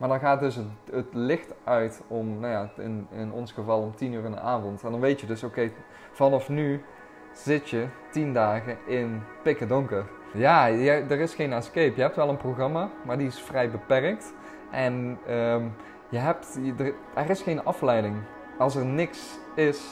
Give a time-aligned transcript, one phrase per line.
[0.00, 0.56] Maar dan gaat dus
[0.90, 4.40] het, licht uit om, nou ja, in, in ons geval om 10 uur in de
[4.40, 4.82] avond.
[4.82, 5.70] En dan weet je dus, oké,
[6.12, 6.84] vanaf nu
[7.32, 10.04] zit je 10 dagen in pikken donker.
[10.32, 11.92] Ja, er is geen escape.
[11.96, 14.32] Je hebt wel een programma, maar die is vrij beperkt.
[14.70, 15.64] En ehm,
[16.08, 18.16] je hebt, er, er is geen afleiding.
[18.58, 19.82] Als er niks is,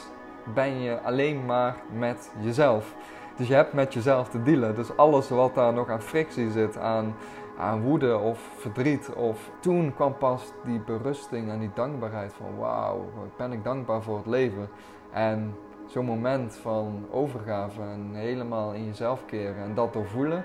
[0.55, 2.95] ben je alleen maar met jezelf.
[3.37, 4.75] Dus je hebt met jezelf te dealen.
[4.75, 7.15] Dus alles wat daar nog aan frictie zit, aan,
[7.59, 9.13] aan woede of verdriet.
[9.15, 14.17] Of toen kwam pas die berusting en die dankbaarheid van wauw, ben ik dankbaar voor
[14.17, 14.69] het leven.
[15.13, 15.55] En
[15.87, 20.45] zo'n moment van overgave en helemaal in jezelf keren en dat doorvoelen.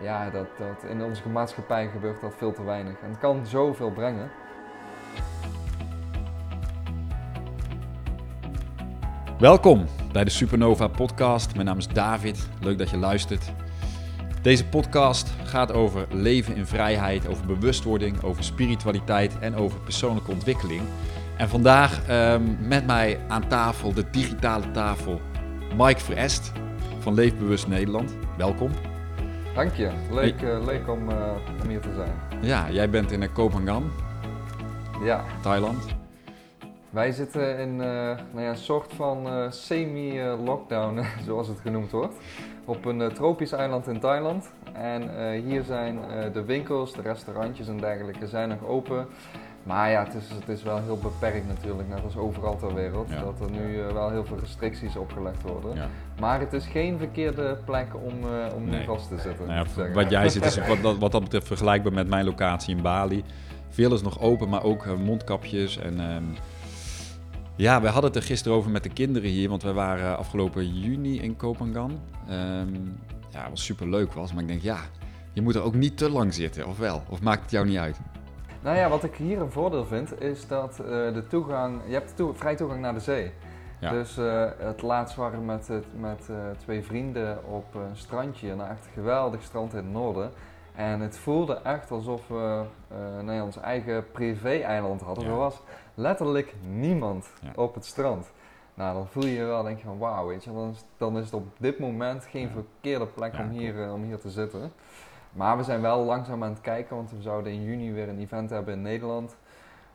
[0.00, 3.00] Ja, dat, dat, in onze maatschappij gebeurt dat veel te weinig.
[3.02, 4.30] En het kan zoveel brengen.
[9.38, 11.54] Welkom bij de Supernova Podcast.
[11.54, 12.48] Mijn naam is David.
[12.60, 13.61] Leuk dat je luistert.
[14.42, 20.82] Deze podcast gaat over leven in vrijheid, over bewustwording, over spiritualiteit en over persoonlijke ontwikkeling.
[21.36, 25.20] En vandaag ehm, met mij aan tafel, de digitale tafel,
[25.76, 26.52] Mike Verest
[26.98, 28.16] van Leefbewust Nederland.
[28.36, 28.70] Welkom.
[29.54, 29.90] Dank je.
[30.10, 32.42] Leuk, eh, leuk om, eh, om hier te zijn.
[32.42, 33.90] Ja, jij bent in eh, Koh Phangan,
[35.04, 35.84] Ja, Thailand.
[36.90, 42.14] wij zitten in nou ja, een soort van semi-lockdown, zoals het genoemd wordt.
[42.64, 44.50] Op een eh, tropisch eiland in Thailand.
[44.72, 49.06] En eh, hier zijn eh, de winkels, de restaurantjes en dergelijke zijn nog open.
[49.62, 53.08] Maar ja, het is, het is wel heel beperkt natuurlijk, net als overal ter wereld.
[53.10, 53.20] Ja.
[53.20, 55.74] Dat er nu wel heel veel restricties opgelegd worden.
[55.74, 55.88] Ja.
[56.20, 58.84] Maar het is geen verkeerde plek om, eh, om Nee.
[58.84, 59.46] vast te zitten.
[59.46, 62.76] Nou ja, wat jij zit is wat, dat- wat dat betreft vergelijkbaar met mijn locatie
[62.76, 63.24] in Bali.
[63.68, 65.78] Veel is nog open, maar ook mondkapjes.
[65.78, 66.22] En, ehm,
[67.56, 70.80] ja, we hadden het er gisteren over met de kinderen hier, want we waren afgelopen
[70.80, 72.00] juni in Koh Phangan.
[72.28, 72.74] Ehm,
[73.30, 74.78] ja, wat super leuk was, maar ik denk ja,
[75.32, 77.02] je moet er ook niet te lang zitten, of wel?
[77.08, 78.00] Of maakt het jou niet uit?
[78.62, 82.14] Nou ja, wat ik hier een voordeel vind, is dat eh, de toegang, je hebt
[82.34, 83.32] vrij toegang naar de zee.
[83.80, 83.90] Ja.
[83.90, 88.60] Dus eh, het laatst waren we met, met eh, twee vrienden op een strandje, een
[88.60, 90.30] echt geweldig strand in het noorden.
[90.74, 92.62] En het voelde echt alsof we
[93.26, 95.24] ja, ons eigen privé-eiland hadden.
[95.24, 95.30] Ja.
[95.30, 95.60] Er was
[95.94, 97.52] letterlijk niemand Ja.
[97.54, 98.32] op het strand.
[98.74, 101.18] Nou, dan voel je je wel, denk je van wauw, weet je, dan is, dan
[101.18, 102.52] is het op dit moment geen Ja.
[102.52, 104.72] verkeerde plek om, hier, eh, om hier te zitten.
[105.32, 108.18] Maar we zijn wel langzaam aan het kijken, want we zouden in juni weer een
[108.20, 109.36] event hebben in Nederland.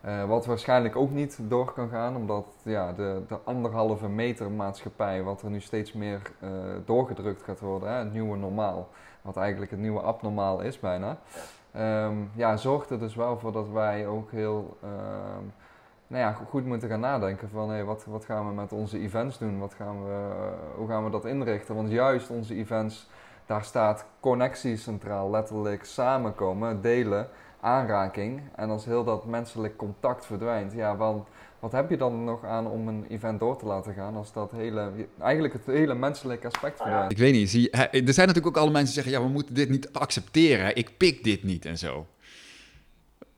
[0.02, 5.24] Eh, wat waarschijnlijk ook niet door kan gaan, omdat ja, de, de anderhalve meter maatschappij,
[5.24, 6.50] wat er nu steeds meer eh,
[6.86, 8.90] doorgedrukt gaat worden, hè, het nieuwe normaal,
[9.22, 11.18] wat eigenlijk het nieuwe abnormaal is bijna,
[11.72, 15.44] ehm, ja, zorgt er dus wel voor dat wij ook heel ehm,
[16.08, 19.38] nou ja, goed moeten gaan nadenken van hey, wat, wat gaan we met onze events
[19.38, 21.76] doen, wat gaan we, eh, hoe gaan we dat inrichten.
[21.76, 23.08] Want juist onze events,
[23.46, 27.28] daar staat connectie centraal, letterlijk samenkomen, delen,
[27.60, 28.42] aanraking.
[28.56, 31.28] En als heel dat menselijk contact verdwijnt, ja, want
[31.60, 34.52] wat heb je dan nog aan om een event door te laten gaan als dat
[34.52, 37.12] hele, eigenlijk het hele menselijke aspect verdwijnt?
[37.12, 39.56] Ik weet niet, zie, er zijn natuurlijk ook alle mensen die zeggen, ja, we moeten
[39.56, 42.06] dit niet accepteren, ik pik dit niet en zo.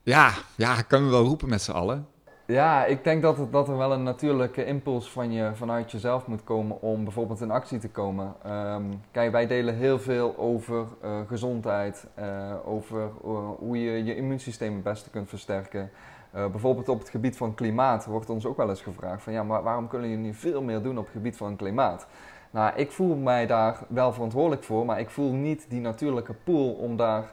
[0.02, 2.06] Ja, ja, kunnen we wel roepen met z'n allen.
[2.50, 6.26] Ja, ik denk dat, het, dat er wel een natuurlijke impuls van je, vanuit jezelf
[6.26, 8.34] moet komen om bijvoorbeeld in actie te komen.
[8.44, 14.16] Ehm, kijk, wij delen heel veel over eh, gezondheid, eh, over eh, hoe je je
[14.16, 15.90] immuunsysteem het beste kunt versterken.
[16.30, 19.62] Bijvoorbeeld op het gebied van klimaat wordt ons ook wel eens gevraagd van ja, maar
[19.62, 22.06] waarom kunnen jullie niet veel meer doen op het gebied van klimaat?
[22.50, 26.72] Nou, ik voel mij daar wel verantwoordelijk voor, maar ik voel niet die natuurlijke pool
[26.72, 27.32] om daar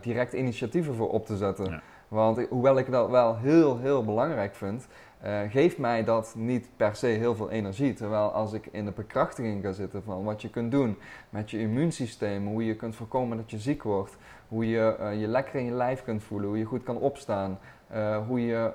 [0.00, 1.82] direct initiatieven voor op te zetten.
[2.08, 4.86] Want hoewel ik dat wel heel, heel belangrijk vind,
[5.20, 7.92] eh, geeft mij dat niet per se heel veel energie.
[7.92, 10.98] Terwijl als ik in de bekrachtiging ga zitten van wat je kunt doen
[11.30, 14.16] met je immuunsysteem, hoe je kunt voorkomen dat je ziek wordt,
[14.48, 17.58] hoe je eh, je lekker in je lijf kunt voelen, hoe je goed kan opstaan,
[17.88, 18.70] eh, hoe je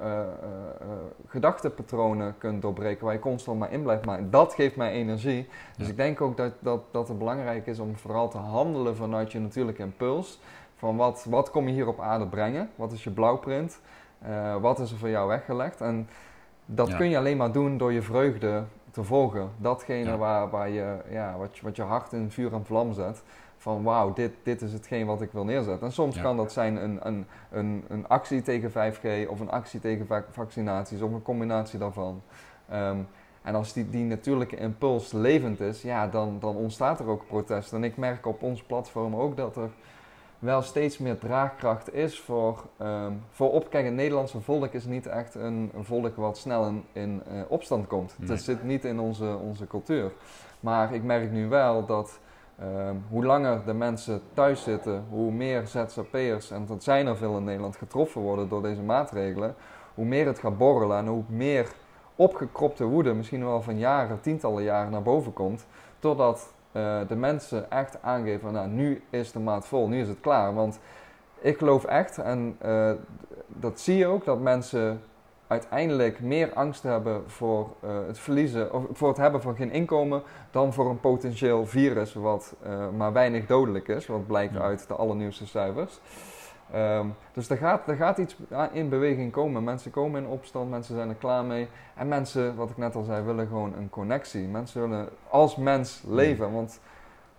[1.28, 4.32] gedachtenpatronen kunt doorbreken waar je constant maar in blijft maken.
[4.32, 5.48] Dat geeft mij energie.
[5.78, 5.92] Dus Ja.
[5.92, 9.40] ik denk ook dat, dat, dat het belangrijk is om vooral te handelen vanuit je
[9.40, 10.40] natuurlijke impuls.
[10.82, 12.70] Van wat, wat kom je hier op aarde brengen?
[12.76, 13.80] Wat is je blauwprint?
[14.20, 15.82] Eh, wat is er voor jou weggelegd?
[15.82, 16.10] En
[16.66, 16.98] dat Ja.
[16.98, 19.50] kun je alleen maar doen door je vreugde te volgen.
[19.58, 20.18] Datgene Ja.
[20.18, 23.24] waar, waar je, ja, wat, je, wat je hart in vuur en vlam zet.
[23.58, 25.88] Van wauw, dit, dit is hetgeen wat ik wil neerzetten.
[25.88, 26.22] En soms Ja.
[26.22, 30.28] kan dat zijn een, een, een, een actie tegen 5G of een actie tegen vac-
[30.32, 32.22] vaccinaties of een combinatie daarvan.
[32.70, 32.98] Ehm,
[33.42, 37.74] en als die, die natuurlijke impuls levend is, ja, dan, dan ontstaat er ook protest.
[37.74, 39.70] En ik merk op ons platform ook dat er
[40.42, 43.70] wel steeds meer draagkracht is voor, ehm voor op.
[43.70, 47.42] Kijk, het Nederlandse volk is niet echt een, een volk wat snel in, in eh,
[47.48, 48.16] opstand komt.
[48.18, 48.30] Nee.
[48.30, 50.12] Het zit niet in onze, onze cultuur.
[50.60, 52.20] Maar ik merk nu wel dat
[52.60, 57.38] ehm, hoe langer de mensen thuis zitten, hoe meer ZZP'ers, en dat zijn er veel
[57.38, 59.56] in Nederland, getroffen worden door deze maatregelen,
[59.94, 61.68] hoe meer het gaat borrelen en hoe meer
[62.16, 65.66] opgekropte woede, misschien wel van jaren, tientallen jaren naar boven komt,
[66.00, 70.20] totdat uh, de mensen echt aangeven, nou nu is de maat vol, nu is het
[70.20, 70.54] klaar.
[70.54, 70.80] Want
[71.40, 72.92] ik geloof echt, en uh,
[73.48, 75.02] dat zie je ook, dat mensen
[75.48, 80.22] uiteindelijk meer angst hebben voor uh, het verliezen of voor het hebben van geen inkomen
[80.52, 82.56] dan voor een potentieel virus wat
[82.98, 86.00] maar weinig dodelijk is, wat blijkt uit de allernieuwste cijfers.
[86.76, 88.36] Um, dus er gaat, er gaat iets
[88.72, 89.64] in beweging komen.
[89.64, 91.68] Mensen komen in opstand, mensen zijn er klaar mee.
[91.96, 94.48] En mensen, wat ik net al zei, willen gewoon een connectie.
[94.48, 96.54] Mensen willen als mens leven.
[96.54, 96.80] Want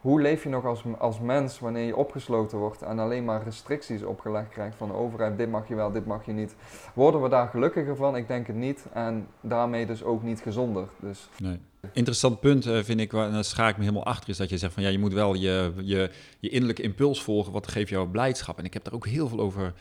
[0.02, 4.02] hoe leef je nog als, als mens wanneer je opgesloten wordt en alleen maar restricties
[4.02, 5.38] opgelegd krijgt van de overheid?
[5.38, 6.54] Dit mag je wel, dit mag je niet.
[6.94, 8.16] Worden we daar gelukkiger van?
[8.16, 8.86] Ik denk het niet.
[8.92, 10.88] En daarmee dus ook niet gezonder.
[11.00, 11.28] Dus.
[11.38, 11.58] Nee.
[11.92, 14.58] Interessant punt uh, vind ik, en daar schaak ik me helemaal achter, is dat je
[14.58, 18.08] zegt van ja, je moet wel je, je, je innerlijke impuls volgen, wat geeft jou
[18.08, 18.58] blijdschap.
[18.58, 19.72] En ik heb daar ook heel veel over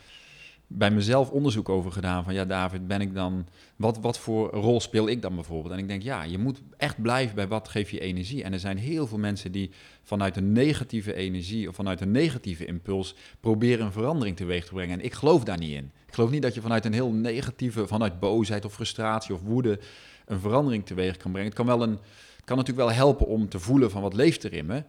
[0.73, 2.23] bij mezelf onderzoek over gedaan.
[2.23, 3.47] Van ja, David, ben ik dan.
[3.75, 5.73] Wat, wat voor rol speel ik dan bijvoorbeeld?
[5.73, 8.43] En ik denk, ja, je moet echt blijven bij wat geeft je energie.
[8.43, 9.71] En er zijn heel veel mensen die
[10.03, 14.99] vanuit een negatieve energie of vanuit een negatieve impuls proberen een verandering teweeg te brengen.
[14.99, 15.91] En ik geloof daar niet in.
[16.07, 19.79] Ik geloof niet dat je vanuit een heel negatieve, vanuit boosheid of frustratie of woede
[20.25, 21.49] een verandering teweeg kan brengen.
[21.49, 21.99] Het kan, wel een,
[22.43, 24.83] kan natuurlijk wel helpen om te voelen van wat leeft er in me.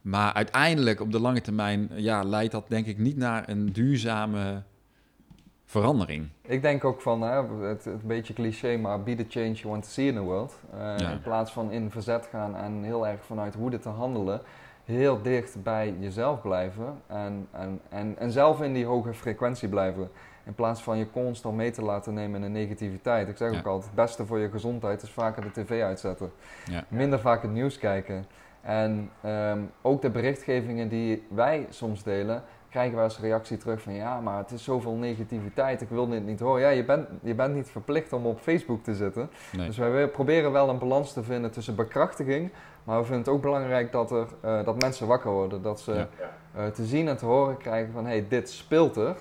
[0.00, 4.62] Maar uiteindelijk op de lange termijn ja, leidt dat denk ik niet naar een duurzame
[5.72, 6.28] verandering.
[6.42, 9.82] Ik denk ook van, hè, het, een beetje cliché, maar be the change you want
[9.82, 10.54] to see in the world.
[10.74, 14.40] Uh, In plaats van in verzet gaan en heel erg vanuit woede te handelen,
[14.84, 20.10] heel dicht bij jezelf blijven en, en, en, en zelf in die hoge frequentie blijven.
[20.44, 23.28] In plaats van je constant mee te laten nemen in de negativiteit.
[23.28, 26.32] Ik zeg ook altijd, het beste voor je gezondheid is vaker de tv uitzetten.
[26.70, 26.84] Ja.
[26.88, 28.26] Minder vaak het nieuws kijken.
[28.60, 32.42] En um, ook de berichtgevingen die wij soms delen,
[32.72, 36.26] krijgen we als reactie terug van ja, maar het is zoveel negativiteit, ik wil dit
[36.26, 36.60] niet horen.
[36.60, 39.30] Ja, je bent, je bent niet verplicht om op Facebook te zitten.
[39.56, 42.50] Dus wij proberen wel een balans te vinden tussen bekrachtiging,
[42.84, 45.62] maar we vinden het ook belangrijk dat, er, uh, dat mensen wakker worden.
[45.62, 46.06] Dat ze
[46.56, 49.16] uh, te zien en te horen krijgen van hé, hey, dit speelt er.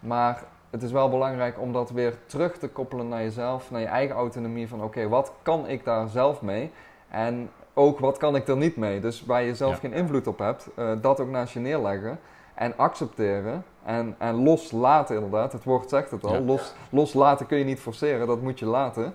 [0.00, 3.86] Maar het is wel belangrijk om dat weer terug te koppelen naar jezelf, naar je
[3.86, 4.68] eigen autonomie.
[4.68, 6.70] Van oké, wat kan ik daar zelf mee?
[7.08, 9.00] En ook wat kan ik er niet mee?
[9.00, 12.18] Dus waar je zelf geen invloed op hebt, uh, dat ook naast je neerleggen.
[12.58, 15.52] En accepteren en, en loslaten inderdaad.
[15.52, 16.44] Het woord zegt het al.
[16.44, 19.14] Los, loslaten kun je niet forceren, dat moet je laten.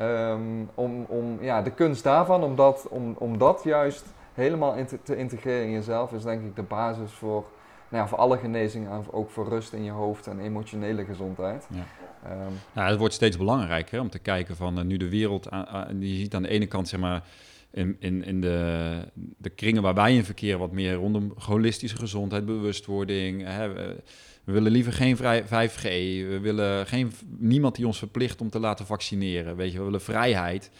[0.00, 4.04] Um, om, om ja, de kunst daarvan, om dat, om, om dat juist
[4.34, 7.44] helemaal in te, te integreren in jezelf, is denk ik de basis voor,
[7.88, 11.66] nou ja, voor alle genezing en ook voor rust in je hoofd en emotionele gezondheid.
[11.70, 11.84] Ja.
[12.30, 15.62] Um, nou, het wordt steeds belangrijker om te kijken van uh, nu de wereld, uh,
[15.74, 17.22] uh, je ziet aan de ene kant zeg maar
[17.72, 18.98] in, in, in de,
[19.38, 23.44] de kringen waar wij in verkeren, wat meer rondom holistische gezondheid, bewustwording.
[23.44, 24.02] Hè, we,
[24.44, 25.82] willen liever geen 5G.
[26.28, 29.56] We willen geen, niemand die ons verplicht om te laten vaccineren.
[29.56, 30.70] Weet je, we willen vrijheid.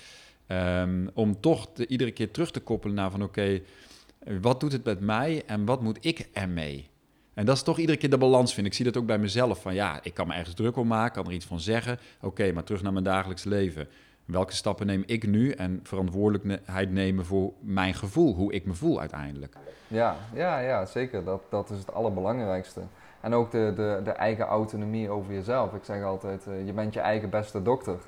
[0.47, 3.61] Um, om toch iedere keer terug te koppelen naar van oké,
[4.41, 6.89] wat doet het met mij en wat moet ik ermee?
[7.35, 8.75] En dat is toch iedere keer de balans, vind ik.
[8.75, 9.63] zie dat ook bij mezelf.
[9.63, 11.99] Van ja, ik kan me ergens druk om maken, kan er iets van zeggen.
[12.21, 13.89] Oké, maar terug naar mijn dagelijks leven.
[14.31, 19.01] Welke stappen neem ik nu en verantwoordelijkheid nemen voor mijn gevoel, hoe ik me voel
[19.01, 19.57] uiteindelijk?
[19.87, 21.25] Ja, ja, ja zeker.
[21.25, 22.81] Dat, dat is het allerbelangrijkste.
[23.21, 25.75] En ook de, de, de eigen autonomie over jezelf.
[25.75, 27.99] Ik zeg altijd, uh, je bent je eigen beste dokter.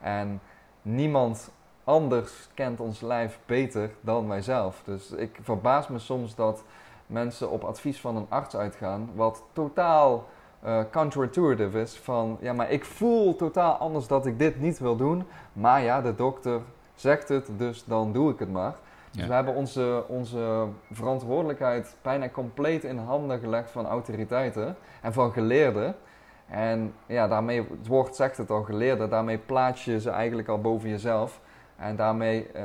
[0.00, 0.40] En
[0.82, 1.50] niemand
[1.84, 4.82] anders kent ons lijf beter dan wijzelf.
[4.84, 6.64] Dus ik verbaas me soms dat
[7.06, 10.28] mensen op advies van een arts uitgaan, wat totaal
[10.64, 11.98] uh, counterintuitive is.
[11.98, 15.24] Van ja, maar ik voel totaal anders dat ik dit niet wil doen.
[15.52, 16.60] Maar ja, de dokter
[16.94, 18.74] zegt het, dus dan doe ik het maar.
[19.10, 25.32] Dus we hebben onze, onze verantwoordelijkheid bijna compleet in handen gelegd van autoriteiten en van
[25.32, 25.94] geleerden.
[26.48, 30.60] En ja, daarmee, het woord zegt het al, geleerden, daarmee plaats je ze eigenlijk al
[30.60, 31.40] boven jezelf.
[31.76, 32.62] En daarmee uh,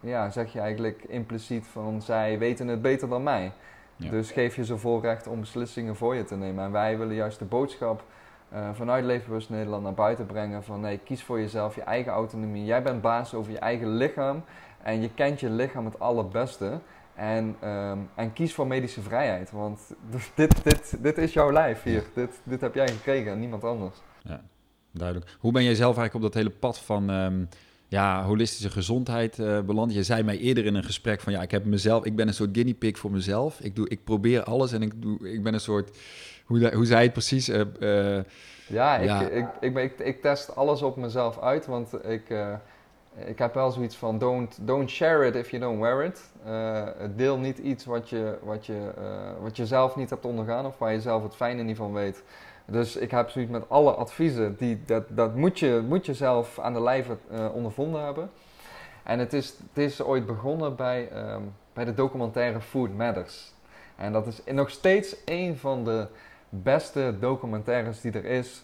[0.00, 3.52] ja, zeg je eigenlijk impliciet van zij weten het beter dan mij.
[3.98, 6.64] Dus geef je ze vol recht om beslissingen voor je te nemen.
[6.64, 8.04] En wij willen juist de boodschap
[8.52, 12.64] uh, vanuit Leefbewust Nederland naar buiten brengen van nee, kies voor jezelf, je eigen autonomie.
[12.64, 14.44] Jij bent baas over je eigen lichaam
[14.82, 16.80] en je kent je lichaam het allerbeste.
[17.14, 19.80] En, um, en kies voor medische vrijheid, want
[20.34, 22.04] dit, dit, dit is jouw lijf hier.
[22.14, 23.96] Dit, dit heb jij gekregen en niemand anders.
[24.22, 24.40] Ja,
[24.92, 25.36] duidelijk.
[25.40, 27.10] Hoe ben jij zelf eigenlijk op dat hele pad van...
[27.10, 27.48] Um
[27.88, 29.94] ja, holistische gezondheid uh, beland.
[29.94, 32.34] Je zei mij eerder in een gesprek van ja, ik heb mezelf, ik ben een
[32.34, 33.60] soort guinea pig voor mezelf.
[33.60, 35.98] Ik, doe, ik probeer alles en ik, doe, ik ben een soort,
[36.44, 37.48] hoe, hoe zei het precies?
[37.48, 38.18] Uh, uh,
[38.66, 42.34] ja, ik, Ik, ik, ik, ik, test alles op mezelf uit, want ik,
[43.26, 46.30] ik heb wel zoiets van don't, don't share it if you don't wear it.
[47.16, 48.92] Deel niet iets wat je, wat, je,
[49.40, 52.22] wat je zelf niet hebt ondergaan of waar je zelf het fijne niet van weet.
[52.70, 56.58] Dus ik heb zoiets met alle adviezen, die, dat, dat moet, je, moet je zelf
[56.58, 58.30] aan de lijve uh, ondervonden hebben.
[59.02, 63.52] En het is, het is ooit begonnen bij, um, bij de documentaire Food Matters.
[63.96, 66.06] En dat is nog steeds een van de
[66.48, 68.62] beste documentaires die er is.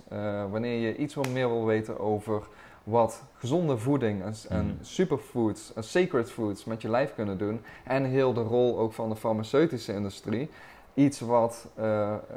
[0.50, 2.42] wanneer je iets wat meer wil weten over
[2.84, 4.78] wat gezonde voeding en, en mm.
[4.80, 7.60] superfoods en sacred foods met je lijf kunnen doen.
[7.84, 10.50] En heel de rol ook van de farmaceutische industrie.
[10.94, 11.84] Iets wat, uh,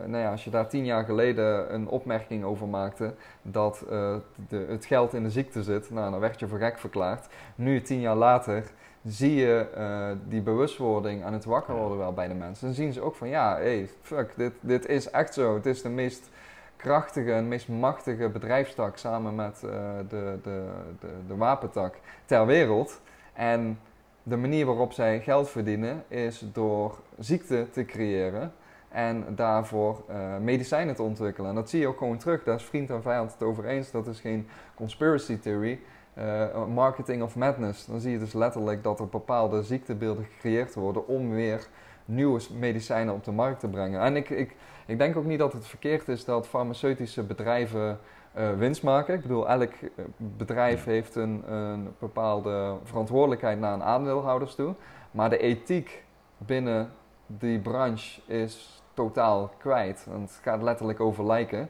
[0.06, 4.16] nou ja, als je daar tien jaar geleden een opmerking over maakte, dat uh,
[4.48, 7.28] de, het geld in de ziekte zit, nou, dan werd je voor gek verklaard.
[7.56, 8.64] Nu, tien jaar later,
[9.06, 12.66] zie je uh, die bewustwording aan het wakker worden wel bij de mensen.
[12.66, 15.56] Dan zien ze ook van, ja, hey, fuck, dit, dit is echt zo.
[15.56, 16.30] Het is de meest
[16.76, 21.96] krachtige en meest machtige bedrijfstak samen met de, de, de, de, wapentak
[22.26, 23.02] ter wereld.
[23.34, 23.80] En
[24.28, 28.54] de manier waarop zij geld verdienen is door ziekte te creëren
[28.90, 31.50] en daarvoor uh, medicijnen te ontwikkelen.
[31.50, 32.44] En dat zie je ook gewoon terug.
[32.44, 33.92] Daar is vriend en vijand het over eens.
[33.92, 35.80] Dat is geen conspiracy theory.
[36.18, 37.86] Uh, marketing of madness.
[37.86, 41.68] Dan zie je dus letterlijk dat er bepaalde ziektebeelden gecreëerd worden om weer
[42.06, 44.02] nieuwe medicijnen op de markt te brengen.
[44.02, 44.56] En ik, ik,
[44.86, 48.00] ik denk ook niet dat het verkeerd is dat farmaceutische bedrijven
[48.38, 49.14] uh, winst maken.
[49.14, 54.74] Ik bedoel, elk eh, bedrijf heeft een, een bepaalde verantwoordelijkheid naar een aandeelhouders toe.
[55.12, 56.04] Maar de ethiek
[56.38, 56.92] binnen
[57.26, 60.06] die branche is totaal kwijt.
[60.10, 61.70] Want het gaat letterlijk over lijken.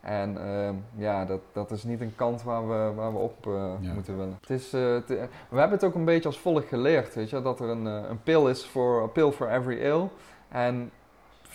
[0.00, 0.68] En uh,
[1.02, 3.92] ja, dat, dat is niet een kant waar we, waar we op uh, ja.
[3.92, 4.38] moeten willen.
[4.40, 7.60] Het is, uh, we hebben het ook een beetje als volgt geleerd, weet je, dat
[7.60, 10.08] er een, een pil is voor a pill for every ill.
[10.48, 10.90] En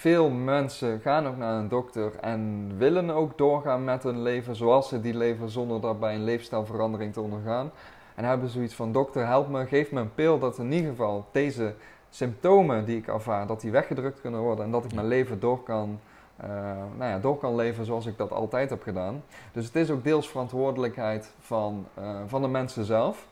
[0.03, 4.89] veel mensen gaan ook naar een dokter en willen ook doorgaan met hun leven zoals
[4.89, 7.71] ze die leven zonder daarbij een leefstijlverandering te ondergaan.
[8.15, 11.25] En hebben zoiets van, dokter help me, geef me een pil dat in ieder geval
[11.31, 11.73] deze
[12.09, 15.63] symptomen die ik ervaar, dat die weggedrukt kunnen worden en dat ik mijn leven door
[15.63, 15.99] kan
[16.43, 16.49] uh,
[16.97, 19.23] nou ja, door kan leven zoals ik dat altijd heb gedaan.
[19.51, 23.27] Dus het is ook deels verantwoordelijkheid van, uh, van de mensen zelf.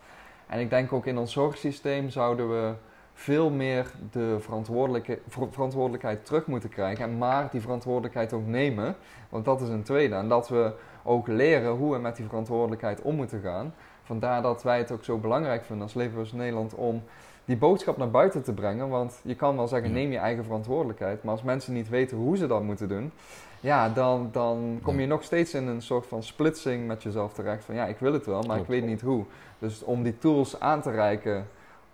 [0.47, 2.73] En ik denk ook in ons zorgsysteem zouden we
[3.21, 7.05] veel meer de verantwoordelijke, verantwoordelijkheid terug moeten krijgen.
[7.05, 8.95] En maar die verantwoordelijkheid ook nemen.
[9.29, 10.15] Want dat is een tweede.
[10.15, 10.71] En dat we
[11.03, 13.73] ook leren hoe we met die verantwoordelijkheid om moeten gaan.
[14.03, 17.03] Vandaar dat wij het ook zo belangrijk vinden als Leefbewust Nederland om
[17.45, 18.89] die boodschap naar buiten te brengen.
[18.89, 21.23] Want je kan wel zeggen, neem je eigen verantwoordelijkheid.
[21.23, 23.11] Maar als mensen niet weten hoe ze dat moeten doen,
[23.59, 27.65] ja, dan, dan kom je nog steeds in een soort van splitsing met jezelf terecht.
[27.65, 29.25] Van ja, ik wil het wel, maar ik weet niet hoe.
[29.59, 31.47] Dus om die tools aan te reiken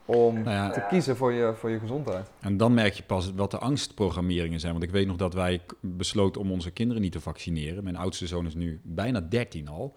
[0.08, 2.30] om nou te kiezen voor je, voor je gezondheid.
[2.40, 4.72] En dan merk je pas wat de angstprogrammeringen zijn.
[4.72, 7.84] Want ik weet nog dat wij besloten om onze kinderen niet te vaccineren.
[7.84, 9.96] Mijn oudste zoon is nu bijna 13 al.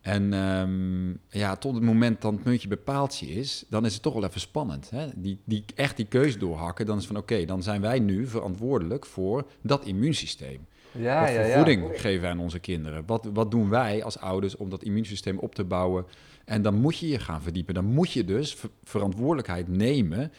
[0.00, 4.14] En um, ja, tot het moment dat het muntje bepaald is, dan is het toch
[4.14, 4.90] wel even spannend.
[4.90, 5.08] Hè?
[5.14, 9.06] Die, die, echt die keuze doorhakken, dan is van oké, dan zijn wij nu verantwoordelijk
[9.06, 10.66] voor dat immuunsysteem.
[10.92, 13.02] Ja, wat ja, voeding geven wij aan onze kinderen?
[13.06, 16.04] Wat, wat doen wij als ouders om dat immuunsysteem op te bouwen?
[16.50, 17.74] En dan moet je je gaan verdiepen.
[17.74, 20.32] Dan moet je dus verantwoordelijkheid nemen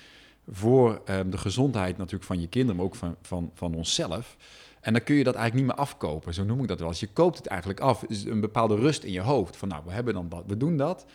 [0.49, 4.37] voor um, de gezondheid natuurlijk van je kinderen, maar ook van, van, van onszelf.
[4.81, 6.87] En dan kun je dat eigenlijk niet meer afkopen, zo noem ik dat wel.
[6.87, 9.57] Als je koopt het eigenlijk af, is een bepaalde rust in je hoofd.
[9.57, 11.05] Van nou, we hebben dan dat, we doen dat.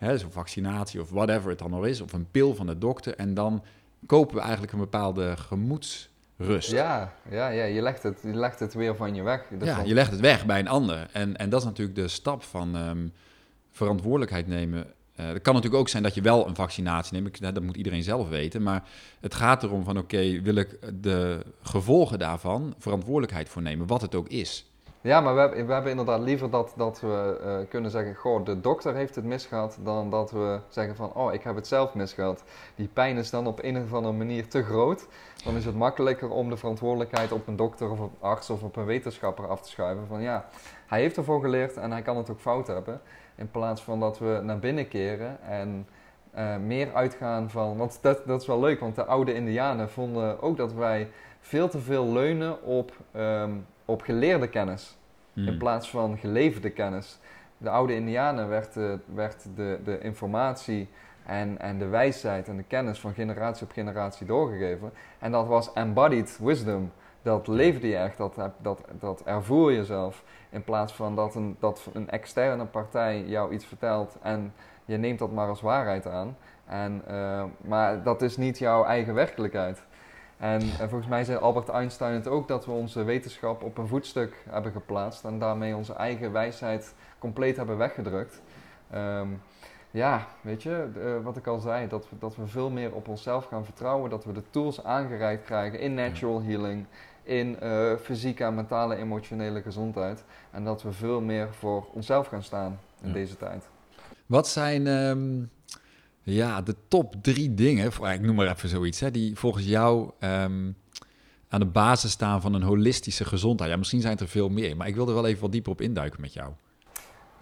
[0.00, 3.14] Zo'n vaccinatie of whatever het dan nog is, of een pil van de dokter.
[3.14, 3.64] En dan
[4.06, 6.70] kopen we eigenlijk een bepaalde gemoedsrust.
[6.70, 9.44] Ja, ja, ja je, legt het, je legt het weer van je weg.
[9.60, 11.08] ja, je legt het weg bij een ander.
[11.12, 13.12] En, en dat is natuurlijk de stap van um,
[13.76, 14.86] verantwoordelijkheid nemen
[15.20, 17.40] uh, het kan natuurlijk ook zijn dat je wel een vaccinatie neemt.
[17.40, 18.62] Dat moet iedereen zelf weten.
[18.62, 18.82] Maar
[19.20, 24.14] het gaat erom van oké, wil ik de gevolgen daarvan verantwoordelijkheid voor nemen, wat het
[24.14, 24.70] ook is.
[25.00, 28.44] Ja, maar we hebben, we hebben inderdaad liever dat, dat we uh, kunnen zeggen, goh,
[28.44, 31.94] de dokter heeft het misgehad, dan dat we zeggen van, oh, ik heb het zelf
[31.94, 32.44] misgehad.
[32.74, 35.06] Die pijn is dan op een of andere manier te groot.
[35.44, 38.76] Dan is het makkelijker om de verantwoordelijkheid op een dokter of een arts of op
[38.76, 40.06] een wetenschapper af te schuiven.
[40.06, 40.48] Van ja,
[40.86, 43.00] hij heeft ervoor geleerd en hij kan het ook fout hebben.
[43.36, 45.86] In plaats van dat we naar binnen keren en
[46.36, 47.76] uh, meer uitgaan van.
[47.76, 51.08] Want dat, dat is wel leuk, want de oude Indianen vonden ook dat wij
[51.40, 54.96] veel te veel leunen op, um, op geleerde kennis.
[55.34, 55.58] In hmm.
[55.58, 57.18] plaats van geleverde kennis.
[57.58, 60.88] De oude Indianen werd, uh, werd de, de informatie
[61.26, 64.92] en, en de wijsheid en de kennis van generatie op generatie doorgegeven.
[65.18, 66.92] En dat was embodied wisdom.
[67.26, 70.24] Dat leefde je echt, dat, dat, dat ervoer je zelf.
[70.50, 74.54] In plaats van dat een, dat een externe partij jou iets vertelt en
[74.84, 76.36] je neemt dat maar als waarheid aan.
[76.66, 79.82] En, uh, maar dat is niet jouw eigen werkelijkheid.
[80.36, 83.88] En, en, volgens mij zei Albert Einstein het ook dat we onze wetenschap op een
[83.88, 88.42] voetstuk hebben geplaatst en daarmee onze eigen wijsheid compleet hebben weggedrukt.
[88.94, 89.42] Um,
[89.90, 93.08] ja, weet je, eh, wat ik al zei, dat we, dat we veel meer op
[93.08, 96.86] onszelf gaan vertrouwen, dat we de tools aangereikt krijgen in natural healing,
[97.26, 100.24] in uh, fysieke en mentale emotionele gezondheid.
[100.50, 103.68] En dat we veel meer voor onszelf gaan staan in deze tijd.
[104.26, 105.44] Wat zijn ehm,
[106.22, 110.70] ja, de top drie dingen, ik noem maar even zoiets, hè, die volgens jou ehm,
[111.48, 113.70] aan de basis staan van een holistische gezondheid?
[113.70, 115.80] Ja, misschien zijn er veel meer, maar ik wil er wel even wat dieper op
[115.80, 116.52] induiken met jou.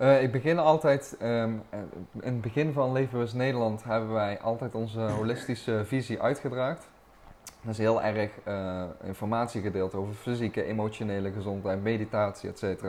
[0.01, 1.63] Uh, ik begin altijd, um,
[2.21, 6.89] in het begin van Levenbewust Nederland hebben wij altijd onze holistische visie uitgedraagd.
[7.63, 12.85] Dat is heel erg uh, informatie gedeeld over fysieke, emotionele gezondheid, meditatie, etc.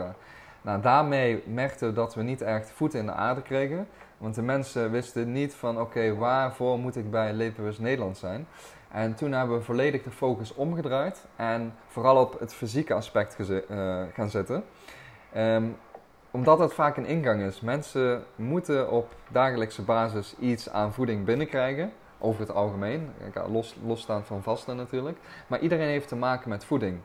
[0.62, 3.88] Nou, daarmee merkten we dat we niet echt voeten in de aarde kregen.
[4.18, 8.46] Want de mensen wisten niet van oké, waarvoor moet ik bij Levenbewust Nederland zijn?
[8.90, 14.02] En toen hebben we volledig de focus omgedraaid en vooral op het fysieke aspect uh,
[14.12, 14.64] gaan zetten.
[15.36, 15.76] Um,
[16.30, 17.60] omdat het vaak een ingang is.
[17.60, 21.92] Mensen moeten op dagelijkse basis iets aan voeding binnenkrijgen.
[22.18, 23.10] Over het algemeen,
[23.48, 25.18] los, losstaand van vasten natuurlijk.
[25.46, 26.98] Maar iedereen heeft te maken met voeding.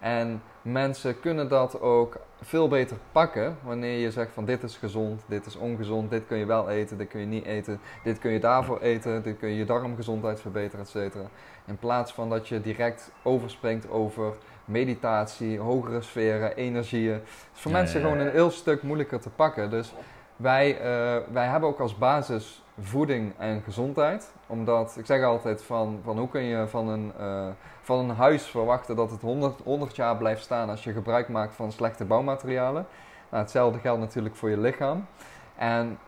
[0.00, 5.22] En mensen kunnen dat ook veel beter pakken wanneer je zegt van dit is gezond,
[5.26, 8.30] dit is ongezond, dit kun je wel eten, dit kun je niet eten, dit kun
[8.30, 11.16] je daarvoor eten, dit kun je je darmgezondheid verbeteren, etc.
[11.64, 17.12] In plaats van dat je direct overspringt over meditatie, hogere sferen, energieën.
[17.12, 17.22] Het
[17.54, 19.70] is voor mensen gewoon een heel stuk moeilijker te pakken.
[19.70, 19.92] Dus
[20.40, 24.32] wij, uh, wij hebben ook als basis voeding en gezondheid.
[24.46, 27.46] Omdat, ik zeg altijd van, van hoe kun je van een, uh,
[27.82, 31.54] van een huis verwachten dat het 100, 100 jaar blijft staan als je gebruik maakt
[31.54, 32.86] van slechte bouwmaterialen.
[33.30, 35.06] Nou, hetzelfde geldt natuurlijk voor je lichaam.
[35.56, 35.98] En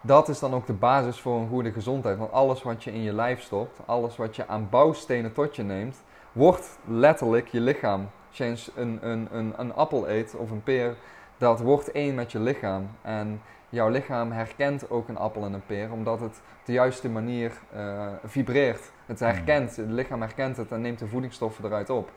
[0.00, 2.18] dat is dan ook de basis voor een goede gezondheid.
[2.18, 5.62] Want alles wat je in je lijf stopt, alles wat je aan bouwstenen tot je
[5.62, 8.08] neemt, wordt letterlijk je lichaam.
[8.28, 10.96] Als je een, een, een, een appel eet of een peer,
[11.38, 12.88] dat wordt één met je lichaam.
[13.02, 13.40] En
[13.74, 18.06] jouw lichaam herkent ook een appel en een peer, omdat het de juiste manier uh,
[18.24, 18.92] vibreert.
[19.06, 19.28] Het hmm.
[19.28, 22.10] herkent, het lichaam herkent het en neemt de voedingsstoffen eruit op.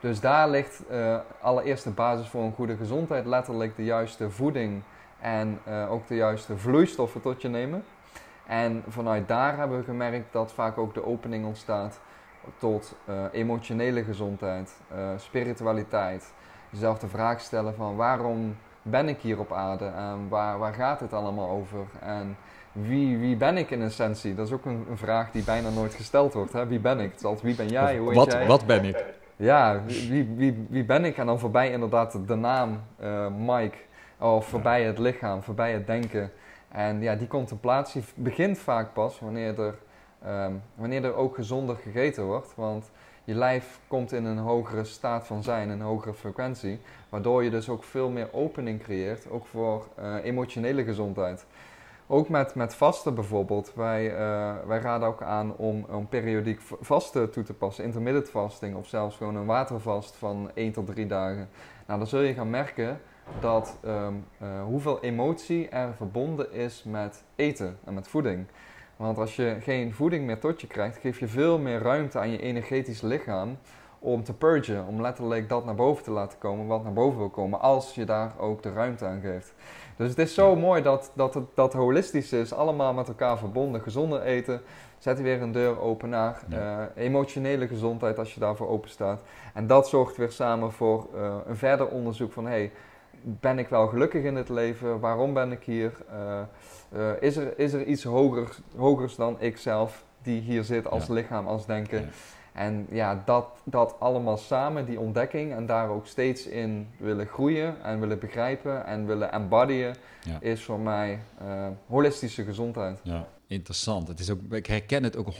[0.00, 4.82] Dus daar ligt uh, allereerst de basis voor een goede gezondheid, letterlijk de juiste voeding
[5.20, 7.84] en uh, ook de juiste vloeistoffen tot je nemen.
[8.46, 12.00] En vanuit daar hebben we gemerkt dat vaak ook de opening ontstaat
[12.58, 12.94] tot
[13.32, 14.80] emotionele gezondheid,
[15.16, 16.32] spiritualiteit.
[16.70, 21.00] Jezelf de vraag stellen van waarom ben ik hier op aarde en waar, waar gaat
[21.00, 21.86] het allemaal over?
[22.00, 22.36] En
[22.72, 24.34] wie, wie ben ik in essentie?
[24.34, 26.52] Dat is ook een, een vraag die bijna nooit gesteld wordt.
[26.52, 26.66] Hè?
[26.66, 27.12] Wie ben ik?
[27.12, 27.98] Het altijd wie ben jij?
[27.98, 28.46] Hoe wat, jij?
[28.46, 29.04] wat ben ik?
[29.36, 31.16] Ja, wie, wie, wie ben ik?
[31.16, 33.76] En dan voorbij inderdaad de naam uh, Mike.
[34.18, 36.32] Of voorbij het lichaam, voorbij het denken.
[36.68, 39.74] En ja, die contemplatie begint vaak pas wanneer er
[40.24, 42.52] Ehm, wanneer er ook gezonder gegeten wordt.
[42.54, 42.90] Want
[43.24, 46.80] je lijf komt in een hogere staat van zijn, een hogere frequentie.
[47.08, 51.46] Waardoor je dus ook veel meer opening creëert, ook voor uh, emotionele gezondheid.
[52.06, 53.72] Ook met, met vasten bijvoorbeeld.
[53.74, 57.84] Wij, uh, wij raden ook aan om, om periodiek vasten toe te passen.
[57.84, 61.48] Intermittent fasting of zelfs gewoon een watervast van 1 tot 3 dagen.
[61.86, 63.00] Nou, dan zul je gaan merken
[63.40, 68.46] dat um, uh, hoeveel emotie er verbonden is met eten en met voeding.
[68.96, 72.30] Want als je geen voeding meer tot je krijgt, geef je veel meer ruimte aan
[72.30, 73.58] je energetisch lichaam
[73.98, 77.28] om te purgen, om letterlijk dat naar boven te laten komen wat naar boven wil
[77.28, 79.54] komen, als je daar ook de ruimte aan geeft.
[79.96, 83.80] Dus het is zo mooi dat, dat het dat holistisch is, allemaal met elkaar verbonden.
[83.80, 84.60] Gezonder eten,
[84.98, 89.20] zet weer een deur open naar uh, emotionele gezondheid als je daarvoor open staat.
[89.54, 92.72] En dat zorgt weer samen voor uh, een verder onderzoek van, hey,
[93.22, 95.00] ben ik wel gelukkig in het leven?
[95.00, 95.92] Waarom ben ik hier?
[96.12, 96.40] Uh,
[96.96, 101.46] uh, is, er, is er iets hoger, hogers dan ikzelf die hier zit als lichaam,
[101.46, 102.10] als denken?
[102.52, 107.82] En ja, dat, dat allemaal samen, die ontdekking en daar ook steeds in willen groeien
[107.82, 109.94] en willen begrijpen en willen embodyen,
[110.40, 113.00] is voor mij uh, holistische gezondheid.
[113.02, 114.08] Ja, interessant.
[114.08, 115.32] Het is ook, ik herken het ook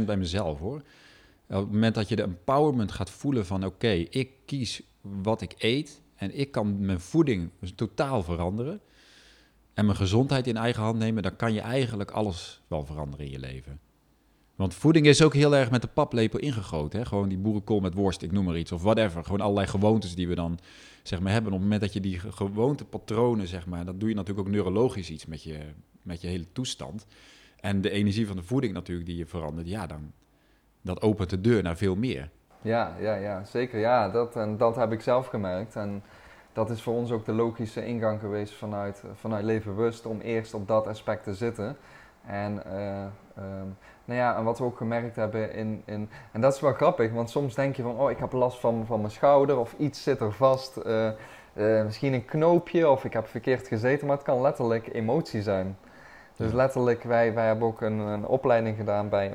[0.00, 0.82] 100% bij mezelf hoor.
[1.48, 5.54] Op het moment dat je de empowerment gaat voelen van oké, ik kies wat ik
[5.58, 8.80] eet en ik kan mijn voeding totaal veranderen
[9.76, 13.32] en mijn gezondheid in eigen hand nemen, dan kan je eigenlijk alles wel veranderen in
[13.32, 13.80] je leven.
[14.54, 16.98] Want voeding is ook heel erg met de paplepel ingegoten.
[16.98, 17.04] Hè?
[17.04, 19.24] Gewoon die boerenkool met worst, ik noem maar iets, of whatever.
[19.24, 20.58] Gewoon allerlei gewoontes die we dan
[21.02, 21.52] zeg maar, hebben.
[21.52, 25.10] Op het moment dat je die gewoontepatronen, zeg maar, dat doe je natuurlijk ook neurologisch
[25.10, 25.58] iets met je,
[26.02, 27.06] met je hele toestand.
[27.60, 30.12] En de energie van de voeding natuurlijk die je verandert, ja, dan
[30.82, 32.30] dat opent de deur naar veel meer.
[32.62, 33.78] Ja, ja, ja zeker.
[33.78, 35.76] Ja, dat, en dat heb ik zelf gemerkt.
[35.76, 36.02] En
[36.56, 40.54] dat is voor ons ook de logische ingang geweest vanuit, vanuit Leven Bewust om eerst
[40.54, 41.76] op dat aspect te zitten.
[42.26, 43.04] En, uh,
[43.44, 46.08] um, nou ja, en wat we ook gemerkt hebben in, in.
[46.32, 48.86] En dat is wel grappig, want soms denk je van: oh, ik heb last van,
[48.86, 50.78] van mijn schouder of iets zit er vast.
[50.86, 51.10] Uh,
[51.84, 55.76] misschien een knoopje of ik heb verkeerd gezeten, maar het kan letterlijk emotie zijn.
[56.36, 59.34] Dus letterlijk, wij, wij hebben ook een, een opleiding gedaan bij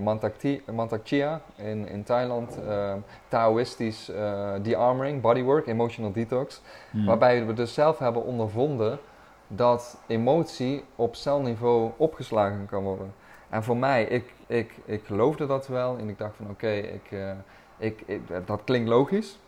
[0.71, 2.59] Mantak Chia in, in Thailand.
[2.67, 2.93] Uh,
[3.27, 6.61] Taoïstisch uh, de-armoring, bodywork, emotional detox.
[6.91, 7.05] Hmm.
[7.05, 8.99] Waarbij we dus zelf hebben ondervonden
[9.47, 13.13] dat emotie op celniveau opgeslagen kan worden.
[13.49, 17.11] En voor mij, ik, ik, ik geloofde dat wel en ik dacht van oké, ik,
[17.11, 17.31] uh,
[17.77, 19.39] ik, ik, dat klinkt logisch.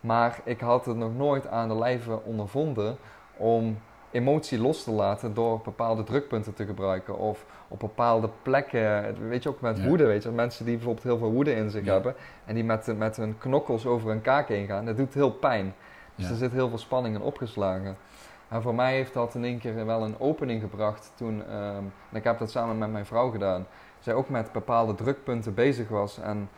[0.00, 2.96] Maar ik had het nog nooit aan de lijve ondervonden
[3.36, 3.78] om
[4.14, 7.18] emotie los te laten door bepaalde drukpunten te gebruiken.
[7.18, 10.30] Of op bepaalde plekken, weet je ook met woede, weet je.
[10.30, 13.86] Mensen die bijvoorbeeld heel veel woede in zich hebben en die met, met hun knokkels
[13.86, 15.74] over een kaak heen gaan, dat doet heel pijn.
[16.14, 17.96] Dus er zit heel veel spanning in opgeslagen.
[18.48, 22.16] En voor mij heeft dat in één keer wel een opening gebracht toen, um, en
[22.16, 23.66] ik heb dat samen met mijn vrouw gedaan,
[23.98, 26.48] zij ook met bepaalde drukpunten bezig was en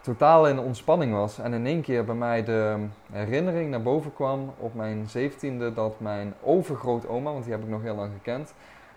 [0.00, 1.38] totaal in ontspanning was.
[1.38, 6.00] En in één keer bij mij de herinnering naar boven kwam op mijn zeventiende dat
[6.00, 8.54] mijn overgrootoma, want die heb ik nog heel lang gekend,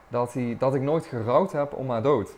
[0.08, 2.36] dat, die, dat ik nooit gerouwd heb om haar dood.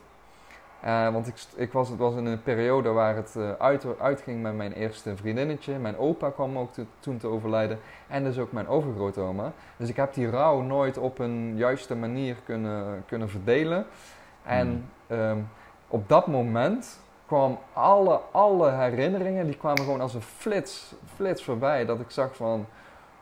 [0.86, 4.42] Uh, want ik, ik was, het was in een periode waar het uh, uit, uitging
[4.42, 5.80] met mijn eerste vriendinnetje.
[5.80, 7.80] Mijn opa kwam ook toen te overlijden.
[8.08, 9.52] En dus ook mijn overgrootoma.
[9.78, 13.86] Dus ik heb die rouw nooit op een juiste manier kunnen, kunnen verdelen.
[14.44, 15.50] En um,
[15.88, 21.86] op dat moment kwam alle, alle herinneringen, die kwamen gewoon als een flits, flits voorbij.
[21.86, 22.66] Dat ik zag van,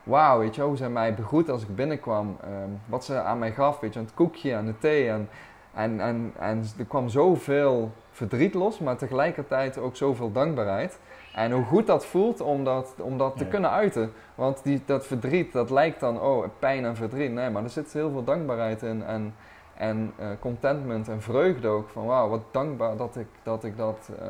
[0.04, 2.38] wauw, weet je hoe ze mij begroet als ik binnenkwam.
[2.46, 5.10] Um, wat ze aan mij gaf, weet je, het koekje en de thee.
[5.10, 5.30] En,
[5.74, 11.00] en, en, en er kwam zoveel verdriet los, maar tegelijkertijd ook zoveel dankbaarheid.
[11.36, 14.14] En hoe goed dat voelt om dat, om dat te kunnen uiten.
[14.36, 17.32] Want die, dat verdriet, dat lijkt dan, oh, pijn en verdriet.
[17.32, 19.04] Nee, maar er zit heel veel dankbaarheid in.
[19.04, 19.36] En,
[19.78, 21.90] en uh, contentment en vreugde ook.
[21.90, 24.28] Van wauw, wat dankbaar dat ik dat, ik dat, uh,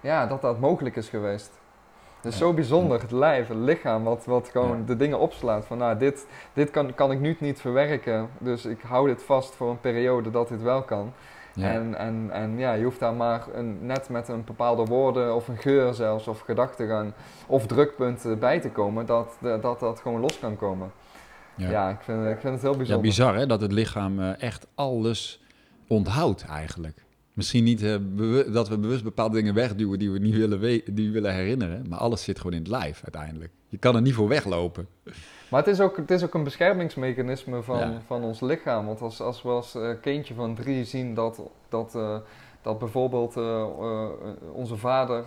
[0.00, 1.50] ja, dat, dat mogelijk is geweest.
[2.16, 5.64] Het is zo bijzonder, het lijf, het lichaam, wat, wat gewoon de dingen opslaat.
[5.64, 9.54] Van nou, dit, dit kan, kan ik nu niet verwerken, dus ik hou dit vast
[9.54, 11.12] voor een periode dat dit wel kan.
[11.60, 15.48] En, en, en ja, je hoeft daar maar een, net met een bepaalde woorden of
[15.48, 17.12] een geur zelfs, of gedachtegang
[17.46, 20.92] of drukpunten bij te komen, dat dat, dat gewoon los kan komen.
[21.58, 22.86] Ja, ja ik, vind, ik vind het heel bijzonder.
[22.86, 25.42] Ja, bizar hè, dat het lichaam uh, echt alles
[25.86, 27.04] onthoudt eigenlijk.
[27.32, 30.60] Misschien niet uh, dat we bewust bepaalde dingen wegduwen die we niet willen,
[30.94, 33.52] die we willen herinneren, maar alles zit gewoon in het lijf uiteindelijk.
[33.68, 34.88] Je kan er niet voor weglopen.
[35.50, 38.86] Maar het is ook, het is ook een beschermingsmechanisme van, van ons lichaam.
[38.86, 42.16] Want als, als we als uh, kindje van drie zien dat, dat, uh,
[42.62, 43.36] dat bijvoorbeeld
[44.52, 45.24] onze vader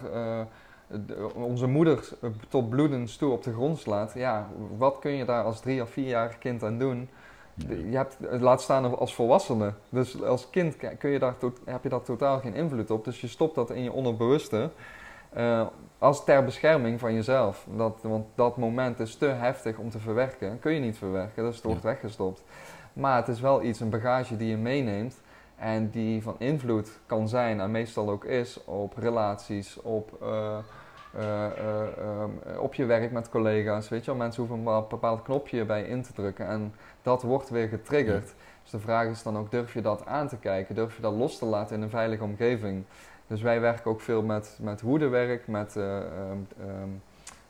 [1.34, 2.10] onze moeder
[2.50, 5.90] tot bloedens toe op de grond slaat, ja, wat kun je daar als drie of
[5.90, 7.10] vierjarig kind aan doen?
[7.68, 9.74] Je hebt, laat staan als volwassene.
[9.90, 13.06] Dus als kind kun je daar heb je daar totaal geen invloed op.
[13.06, 14.70] Dus je stopt dat in je onderbewuste.
[15.38, 15.66] Uh,
[15.98, 17.66] als ter bescherming van jezelf.
[17.78, 20.60] Dat, want dat moment is te heftig om te verwerken.
[20.60, 22.44] Kun je niet verwerken, dus het wordt weggestopt.
[22.94, 25.22] Maar het is wel iets, een bagage die je meeneemt.
[25.56, 30.18] En die van invloed kan zijn, en meestal ook is, op relaties, op...
[30.22, 30.58] Uh,
[31.18, 31.46] uh,
[32.54, 33.90] uh, op je werk met collega's.
[33.90, 37.50] Weet je wel, mensen hoeven een bepaald knopje bij in te drukken en dat wordt
[37.50, 38.34] weer getriggerd.
[38.62, 40.76] Dus de vraag is dan ook: durf je dat aan te kijken?
[40.76, 42.84] Durf je dat los te laten in een veilige omgeving?
[43.28, 46.48] Dus wij werken ook veel met, met woedewerk, met um,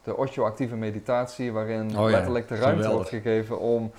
[0.03, 3.91] de osho-actieve meditatie, waarin oh letterlijk de ruimte wordt gegeven om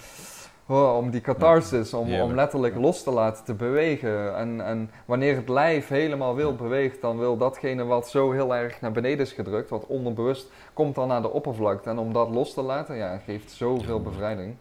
[0.67, 4.37] Oh, om die catharsis, om, om letterlijk los te laten, te bewegen.
[4.37, 8.81] En, en wanneer het lijf helemaal wild beweegt, dan wil datgene wat zo heel erg
[8.81, 11.91] naar beneden is gedrukt, wat onderbewust, komt dan naar de oppervlakte.
[11.91, 14.57] En om dat los te laten, ja, geeft zoveel bevrijding.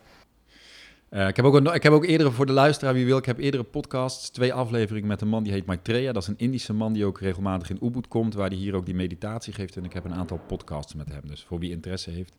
[1.09, 3.25] Uh, ik, heb ook een, ik heb ook eerdere, voor de luisteraar wie wil, ik
[3.25, 6.11] heb eerdere podcasts, twee afleveringen met een man die heet Maitreya.
[6.11, 8.85] Dat is een Indische man die ook regelmatig in Ubud komt, waar hij hier ook
[8.85, 9.75] die meditatie geeft.
[9.75, 12.37] En ik heb een aantal podcasts met hem, dus voor wie interesse heeft.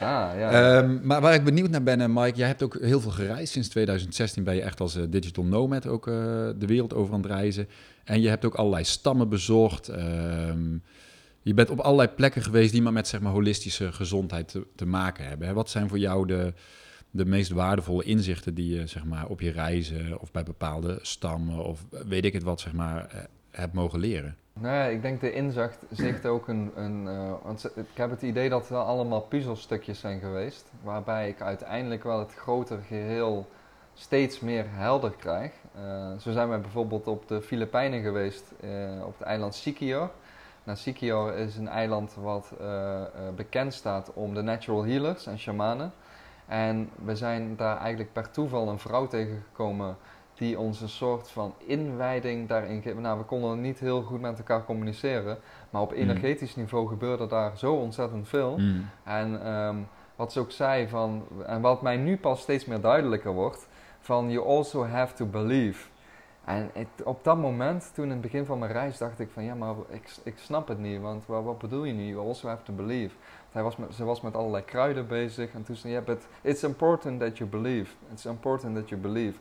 [0.00, 3.10] Ah, ja, um, maar waar ik benieuwd naar ben, Mike, jij hebt ook heel veel
[3.10, 3.52] gereisd.
[3.52, 6.14] Sinds 2016 ben je echt als uh, digital nomad ook uh,
[6.58, 7.68] de wereld over aan het reizen.
[8.04, 9.88] En je hebt ook allerlei stammen bezocht.
[9.88, 10.82] Um,
[11.42, 15.26] je bent op allerlei plekken geweest die maar met zeg maar, holistische gezondheid te, maken
[15.26, 15.54] hebben.
[15.54, 16.52] Wat zijn voor jou de,
[17.10, 21.64] de meest waardevolle inzichten die je zeg maar, op je reizen of bij bepaalde stammen
[21.64, 23.28] of weet ik het wat zeg maar,
[23.60, 24.36] hebt mogen leren?
[24.52, 26.72] Nee, ik denk de inzicht zicht ook een.
[26.74, 30.70] een uh, want ik heb het idee dat het allemaal puzzelstukjes zijn geweest.
[30.82, 33.48] Waarbij ik uiteindelijk wel het grotere geheel
[33.94, 35.52] steeds meer helder krijg.
[35.76, 38.70] Uh, zo zijn we bijvoorbeeld op de Filipijnen geweest, uh,
[39.04, 40.10] op het eiland Siquijor.
[40.64, 42.52] Nou, Siquijor is een eiland wat
[43.36, 45.92] bekend staat om de natural healers en shamanen.
[46.46, 49.96] En we zijn daar eigenlijk per toeval een vrouw tegengekomen
[50.38, 53.02] die ons een soort van inwijding daarin geven.
[53.02, 55.38] Nou, we konden niet heel goed met elkaar communiceren,
[55.70, 55.96] maar op mm.
[55.96, 58.58] energetisch niveau gebeurde daar zo ontzettend veel.
[58.58, 58.88] Mm.
[59.04, 63.32] En um, wat ze ook zei van, en wat mij nu pas steeds meer duidelijker
[63.32, 63.68] wordt,
[64.00, 65.88] van you also have to believe.
[66.44, 66.70] En
[67.04, 69.74] op dat moment, toen in het begin van mijn reis, dacht ik van ja, maar
[69.88, 72.04] ik, ik snap het niet, want wat, wat bedoel je nu?
[72.04, 73.14] You also have to believe.
[73.52, 76.62] Hij was met, ze was met allerlei kruiden bezig en toen zei ja, but it's
[76.62, 77.94] important that you believe.
[78.12, 79.38] It's important that you believe.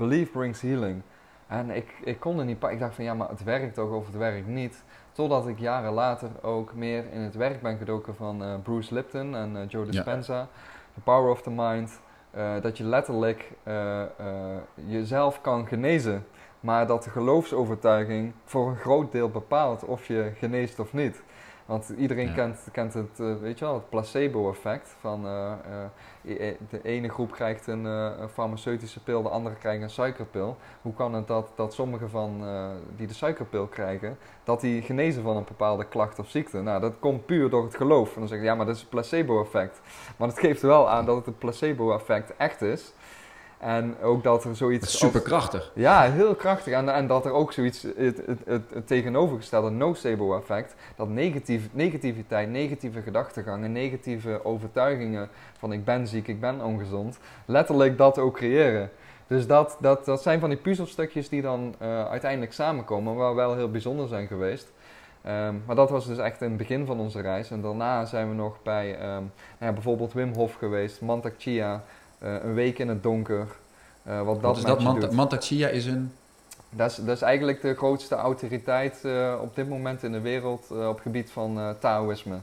[0.00, 1.02] Believe brings healing.
[1.46, 4.06] En ik, ik kon er niet Ik dacht van ja, maar het werkt toch of
[4.06, 4.82] het werkt niet.
[5.12, 9.36] Totdat ik jaren later ook meer in het werk ben gedoken van uh, Bruce Lipton
[9.36, 10.36] en uh, Joe Dispenza.
[10.36, 10.48] Ja.
[10.94, 12.00] The Power of the Mind.
[12.36, 13.52] Uh, dat je letterlijk
[14.74, 16.26] jezelf kan genezen.
[16.60, 21.22] Maar dat de geloofsovertuiging voor een groot deel bepaalt of je geneest of niet.
[21.70, 24.96] Want iedereen kent, kent het, uh, weet je wel, het placebo-effect.
[25.00, 25.52] Van uh,
[26.22, 30.56] uh, de ene groep krijgt een, een, farmaceutische pil, de andere krijgt een suikerpil.
[30.82, 32.42] Hoe kan het dat, dat sommigen van
[32.96, 36.62] die de suikerpil krijgen, dat die genezen van een bepaalde klacht of ziekte?
[36.62, 38.14] Nou, dat komt puur door het geloof.
[38.14, 39.80] En dan zeg je, ja, maar dat is het placebo-effect.
[40.16, 42.92] Maar het geeft wel aan dat het een placebo-effect echt is.
[43.60, 44.98] En ook dat er zoiets.
[44.98, 45.70] Superkrachtig.
[45.74, 46.72] ja, heel krachtig.
[46.72, 52.50] En, en dat er ook zoiets, het, het, het, het tegenovergestelde nocebo-effect, dat negatief, negativiteit,
[52.50, 58.90] negatieve gedachtegangen, negatieve overtuigingen van ik ben ziek, ik ben ongezond, letterlijk dat ook creëren.
[59.26, 63.54] Dus dat, dat, dat zijn van die puzzelstukjes die dan uh, uiteindelijk samenkomen, waar wel
[63.54, 64.72] heel bijzonder zijn geweest.
[65.26, 67.50] Um, maar dat was dus echt in het begin van onze reis.
[67.50, 71.74] En daarna zijn we nog bij um, nou ja, bijvoorbeeld Wim Hof geweest, Mantak Chia,
[71.74, 71.80] eh,
[72.20, 73.46] een week in het donker.
[74.08, 74.82] Uh, wat dat is dat?
[74.82, 76.12] Mant Mantachia is een...
[76.70, 80.68] Dat is, dat is eigenlijk de grootste autoriteit uh, op dit moment in de wereld
[80.72, 82.36] uh, op het gebied van Taoïsme.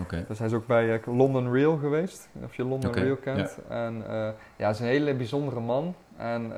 [0.00, 0.24] Okay.
[0.28, 3.02] Dus hij is ook bij London Real geweest, of je London okay.
[3.02, 3.58] Real kent.
[3.68, 3.74] Ja.
[3.74, 5.94] En ja, hij is een hele bijzondere man.
[6.16, 6.52] En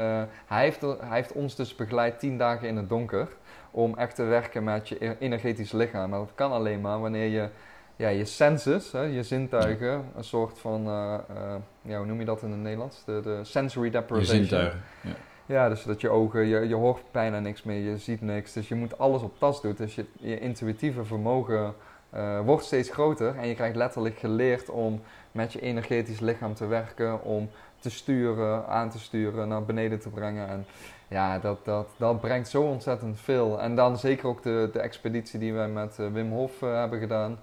[0.47, 3.29] hij, heeft, hij heeft ons dus begeleid tien dagen in het donker
[3.71, 6.11] om echt te werken met je energetisch lichaam.
[6.11, 7.49] Maar dat kan alleen maar wanneer je
[7.97, 12.25] ja, je senses, hè, je zintuigen, een soort van, uh, uh, ja, hoe noem je
[12.25, 13.05] dat in het Nederlands?
[13.05, 14.37] De, de sensory deprivation.
[14.37, 15.15] Je zintuigen, ja.
[15.49, 18.53] Ja, dus dat je ogen, je, je hoort bijna niks meer, je ziet niks.
[18.53, 19.75] Dus je moet alles op tas doen.
[19.77, 21.75] Dus je, je intuïtieve vermogen
[22.15, 23.37] uh, wordt steeds groter.
[23.37, 27.23] En je krijgt letterlijk geleerd om met je energetisch lichaam te werken.
[27.25, 30.49] Om te sturen, aan te sturen, naar beneden te brengen.
[30.49, 30.67] En
[31.09, 33.61] ja, dat, dat, dat brengt zo ontzettend veel.
[33.61, 37.39] En dan zeker ook de, de expeditie die wij met Wim Hof hebben gedaan.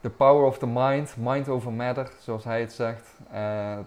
[0.00, 3.14] The Power of the Mind, Mind over Matter, zoals hij het zegt.
[3.34, 3.78] Uh,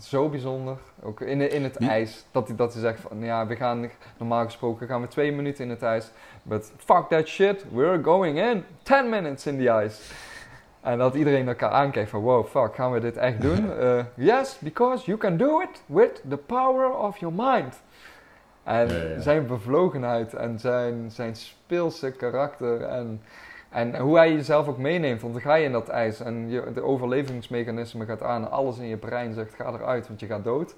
[0.00, 0.76] zo bijzonder.
[1.02, 2.24] Ook in, in het ijs.
[2.30, 5.64] Dat hij, dat hij zegt van ja, we gaan normaal gesproken gaan we twee minuten
[5.64, 6.10] in het ijs.
[6.42, 10.00] But fuck that shit, we're going in 10 minutes in the ice.
[10.80, 13.70] En dat iedereen elkaar aankijkt van wow, fuck, gaan we dit echt doen?
[13.80, 17.80] Uh, yes, because you can do it with the power of your mind.
[18.62, 23.22] En zijn bevlogenheid en zijn, zijn speelse karakter en
[23.68, 26.72] en hoe hij jezelf ook meeneemt, want dan ga je in dat ijs en je,
[26.74, 28.50] de overlevingsmechanisme gaat aan.
[28.50, 30.74] Alles in je brein zegt: ga eruit, want je gaat dood.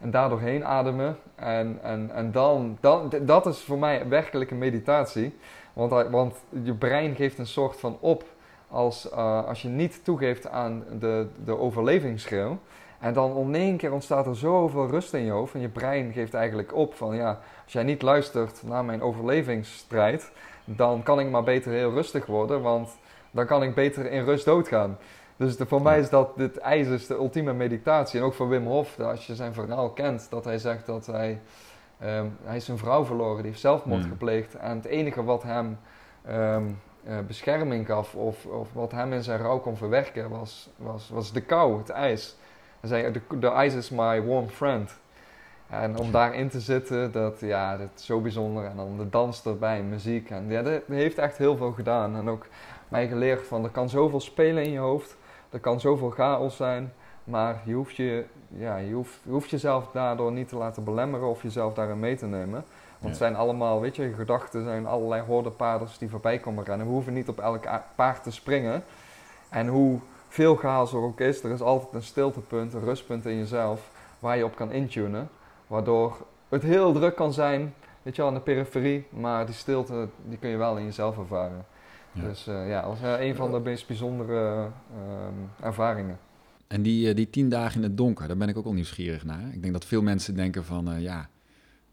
[0.00, 1.16] En daardoor heen ademen.
[1.34, 5.34] En, en, en dan, dan, dat is voor mij werkelijk een meditatie.
[5.72, 8.24] Want, want je brein geeft een soort van op
[8.68, 12.58] als, uh, als je niet toegeeft aan de, de overlevingsschreeuw.
[13.00, 15.54] En dan in één keer ontstaat er zoveel rust in je hoofd.
[15.54, 20.32] En je brein geeft eigenlijk op van ja, als jij niet luistert naar mijn overlevingsstrijd,
[20.66, 22.98] dan kan ik maar beter heel rustig worden, want
[23.30, 24.98] dan kan ik beter in rust doodgaan.
[25.36, 28.20] Dus voor mij is dat, dit ijs is de ultieme meditatie.
[28.20, 31.40] En ook voor Wim Hof, als je zijn verhaal kent, dat hij zegt dat hij,
[32.04, 34.10] um, hij is zijn vrouw verloren, die heeft zelfmoord mm.
[34.10, 34.54] gepleegd.
[34.54, 35.78] En het enige wat hem
[36.30, 41.08] um, uh, bescherming gaf, of, of wat hem in zijn rouw kon verwerken, was, was,
[41.08, 42.36] was de kou, het ijs.
[42.80, 44.98] Hij zei, the ice is my warm friend.
[45.70, 48.64] En om daarin te zitten, dat, ja, dat is zo bijzonder.
[48.64, 50.30] En dan de dans erbij, muziek.
[50.30, 52.16] En ja, dat heeft echt heel veel gedaan.
[52.16, 52.46] En ook
[52.88, 55.16] mij geleerd van, er kan zoveel spelen in je hoofd.
[55.50, 56.92] Er kan zoveel chaos zijn.
[57.24, 61.28] Maar je hoeft, je, ja, je, hoeft, je hoeft jezelf daardoor niet te laten belemmeren
[61.28, 62.64] of jezelf daarin mee te nemen.
[62.98, 66.86] Want het zijn allemaal, weet je, gedachten zijn allerlei hordepaarders die voorbij komen rennen.
[66.86, 68.84] We hoeven niet op elk paard te springen.
[69.48, 69.98] En hoe
[70.28, 74.36] veel chaos er ook is, er is altijd een stiltepunt, een rustpunt in jezelf waar
[74.36, 75.28] je op kan intunen.
[75.66, 80.08] Waardoor het heel druk kan zijn, weet je wel, aan de periferie, maar die stilte
[80.28, 81.64] die kun je wel in jezelf ervaren.
[82.12, 86.18] Dus uh, ja, dat was uh, een van de meest bijzondere uh, ervaringen.
[86.66, 89.50] En die, die tien dagen in het donker, daar ben ik ook al nieuwsgierig naar.
[89.52, 91.28] Ik denk dat veel mensen denken van, ja,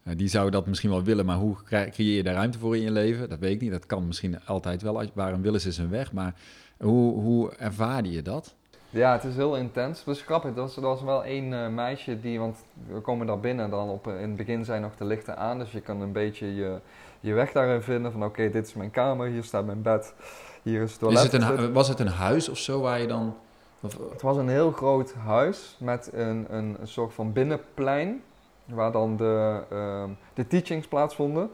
[0.02, 2.90] die zouden dat misschien wel willen, maar hoe creëer je daar ruimte voor in je
[2.90, 3.28] leven?
[3.28, 3.70] Dat weet ik niet.
[3.70, 5.04] Dat kan misschien altijd wel.
[5.14, 6.12] Waarom willen ze een weg?
[6.12, 6.34] Maar
[6.78, 8.54] hoe, hoe ervaarde je dat?
[8.94, 9.96] Ja, het is heel intens.
[9.98, 10.50] Het was grappig.
[10.50, 13.88] Er was, er was wel één uh, meisje die, want we komen daar binnen dan
[13.88, 15.58] op, in het begin zijn nog de lichten aan.
[15.58, 16.78] Dus je kan een beetje je,
[17.20, 20.14] je weg daarin vinden van oké, dit is mijn kamer, hier staat mijn bed,
[20.62, 21.18] hier is het toilet.
[21.24, 23.36] Is het een, was het een huis of zo waar je dan
[23.80, 28.22] Of, Het was een heel groot huis met een, een, een soort van binnenplein,
[28.64, 31.50] waar dan de, ehm, de teachings plaatsvonden.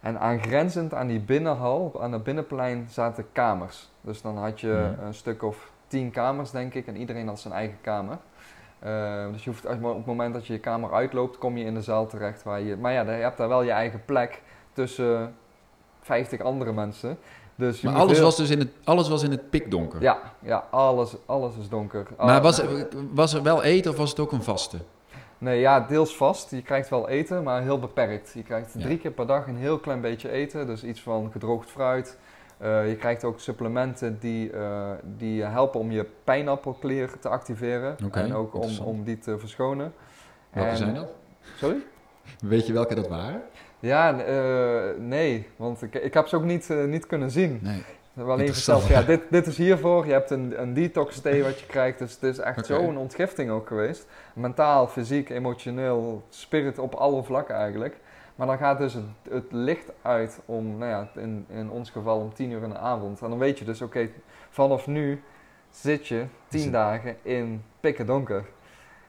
[0.00, 3.90] En aangrenzend aan die binnenhal, aan het binnenplein, zaten kamers.
[4.00, 5.06] Dus dan had je Mhm.
[5.06, 8.18] een stuk of tien kamers, denk ik, en iedereen had zijn eigen kamer.
[8.78, 11.74] Eh, dus je hoeft, op het moment dat je je kamer uitloopt, kom je in
[11.74, 12.42] de zaal terecht.
[12.42, 15.34] Waar je, maar ja, je hebt daar wel je eigen plek tussen
[16.00, 17.18] 50 andere mensen.
[17.54, 20.02] Dus maar alles heel- was dus in het, alles was in het pikdonker.
[20.02, 22.06] Ja, ja alles, alles is donker.
[22.18, 24.76] Maar Al- was, er- was er wel eten of was het ook een vaste?
[25.38, 26.50] Nee, ja, deels vast.
[26.50, 28.32] Je krijgt wel eten, maar heel beperkt.
[28.34, 28.80] Je krijgt Ja.
[28.80, 30.66] drie keer per dag een heel klein beetje eten.
[30.66, 32.18] Dus iets van gedroogd fruit.
[32.62, 37.96] Eh, je krijgt ook supplementen die, eh, die je helpen om je pijnappelklier te activeren.
[38.12, 39.92] En ook om, om die te verschonen.
[40.50, 41.08] Welke En- zijn dat?
[41.56, 41.76] Sorry?
[42.40, 43.42] Weet je welke dat waren?
[43.80, 45.48] Ja, eh, nee.
[45.56, 47.58] Want ik, ik heb ze ook niet, niet kunnen zien.
[47.62, 47.82] Nee.
[48.26, 50.06] Alleen verteld, ja, dit, dit is hiervoor.
[50.06, 51.98] Je hebt een, een detox thee wat je krijgt.
[51.98, 52.66] Dus het is echt Oké.
[52.66, 54.06] zo'n ontgifting ook geweest.
[54.34, 57.96] Mentaal, fysiek, emotioneel, spirit op alle vlakken eigenlijk.
[58.34, 62.18] Maar dan gaat dus het, het licht uit om, nou ja, in, in ons geval
[62.18, 63.20] om tien uur in de avond.
[63.22, 64.08] En dan weet je dus, oké,
[64.50, 65.22] vanaf nu
[65.70, 68.44] zit je Is tien het- dagen in pikken donker.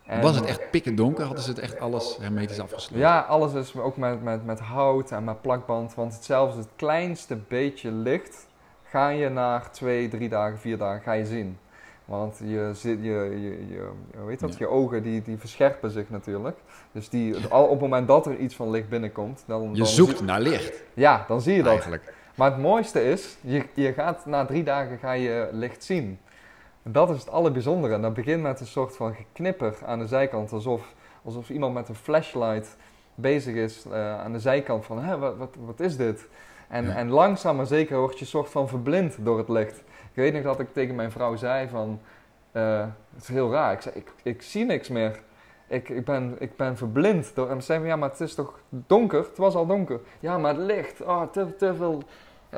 [0.06, 1.26] En- Was het echt pikken donker?
[1.26, 2.98] Hadden ze het echt alles hermetisch afgesloten?
[3.00, 5.96] ja, alles is ook met, met, met hout en met plakband.
[5.96, 8.48] Want zelfs het kleinste beetje licht
[8.84, 11.58] ga je na twee, drie dagen, vier dagen ga je zien.
[12.20, 13.88] Want je, zit, je, je, je,
[14.20, 14.50] hoe heet dat?
[14.52, 14.56] Ja.
[14.60, 16.58] je ogen die, die verscherpen zich natuurlijk.
[16.92, 19.86] Dus die, al, op het moment dat er iets van licht binnenkomt, dan, Je dan
[19.88, 21.72] zoekt zie- naar licht, ja, dan zie je dat.
[21.72, 22.14] eigenlijk.
[22.36, 26.20] Maar het mooiste is, je, je gaat na drie dagen ga je licht zien.
[26.84, 27.94] Dat is het allerbijzondere.
[27.94, 30.52] En dat begint met een soort van geknipper aan de zijkant.
[30.52, 32.78] Alsof, alsof iemand met een flashlight
[33.16, 36.28] bezig is eh, aan de zijkant van, Hè, wat, wat, wat is dit?
[36.68, 36.96] En, Ja.
[36.96, 39.84] en langzaam maar zeker word je soort van verblind door het licht.
[40.14, 42.00] Ik weet nog dat ik tegen mijn vrouw zei van,
[42.52, 43.74] eh, het is heel raar.
[43.74, 45.20] Ik zei, ik, ik zie niks meer.
[45.68, 47.32] Ik, ik, ben, ik ben verblind.
[47.36, 49.20] Door, en dan zei ze, ja, maar het is toch donker?
[49.20, 50.00] Het was al donker.
[50.20, 52.04] Ja, maar het licht, oh, te, te veel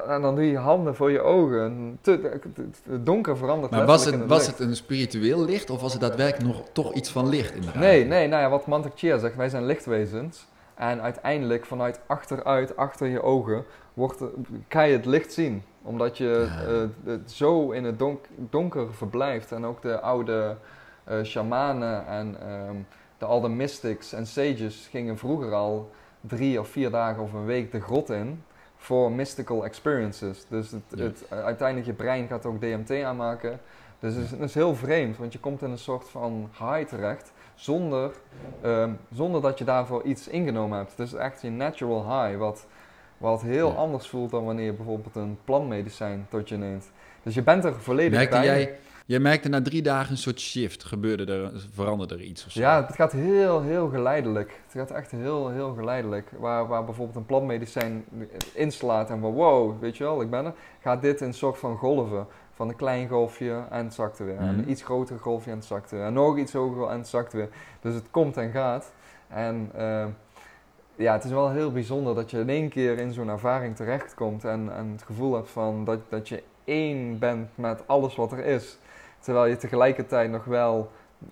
[0.03, 1.99] en dan doe je handen voor je ogen.
[2.03, 6.55] Het donker verandert Maar was het, was het een spiritueel licht of was het daadwerkelijk
[6.55, 7.87] nog toch iets van licht in de ruimte?
[7.87, 10.47] Nee, nee, nou ja, wat Mantak Chia zegt, wij zijn lichtwezens.
[10.75, 14.23] En uiteindelijk vanuit achteruit, achter je ogen, wordt,
[14.67, 15.63] kan je het licht zien.
[15.85, 19.51] Omdat je eh, het zo in het donk- donker verblijft.
[19.51, 20.55] En ook de oude
[21.03, 22.75] eh shamanen en ehm,
[23.17, 27.45] de, al de mystics en sages gingen vroeger al drie of vier dagen of een
[27.45, 28.43] week de grot in
[28.77, 30.45] voor mystical experiences.
[30.49, 31.03] Dus het, Ja.
[31.03, 33.59] het, uiteindelijk je brein gaat ook DMT aanmaken.
[33.99, 36.87] Dus het is, het is heel vreemd, want je komt in een soort van high
[36.87, 38.11] terecht zonder,
[38.61, 40.89] ehm, zonder dat je daarvoor iets ingenomen hebt.
[40.97, 42.67] Het is echt je natural high, wat,
[43.17, 43.75] wat heel Ja.
[43.75, 46.91] anders voelt dan wanneer je bijvoorbeeld een plantmedicijn tot je neemt.
[47.23, 48.45] Dus je bent er volledig Merkte bij.
[48.45, 52.51] jij, jij merkte na drie dagen een soort shift, gebeurde er, veranderde er iets of
[52.51, 52.59] zo?
[52.59, 54.59] Ja, het gaat heel, heel geleidelijk.
[54.63, 56.31] Het gaat echt heel, heel geleidelijk.
[56.39, 58.05] Waar, waar bijvoorbeeld een plantmedicijn
[58.53, 60.53] inslaat en van wow, weet je wel, ik ben er.
[60.81, 62.27] Gaat dit in een soort van golven.
[62.53, 64.37] Van een klein golfje en het zakt er weer.
[64.37, 64.59] En Mhm.
[64.59, 66.05] een iets groter golfje en het zakt er weer.
[66.05, 67.49] En nog iets hoger en het zakt weer.
[67.81, 68.91] Dus het komt en gaat.
[69.27, 70.05] En eh,
[70.95, 74.43] ja, het is wel heel bijzonder dat je in één keer in zo'n ervaring terechtkomt.
[74.45, 78.45] En, en het gevoel hebt van dat, dat je één bent met alles wat er
[78.45, 78.77] is.
[79.19, 80.91] Terwijl je tegelijkertijd nog wel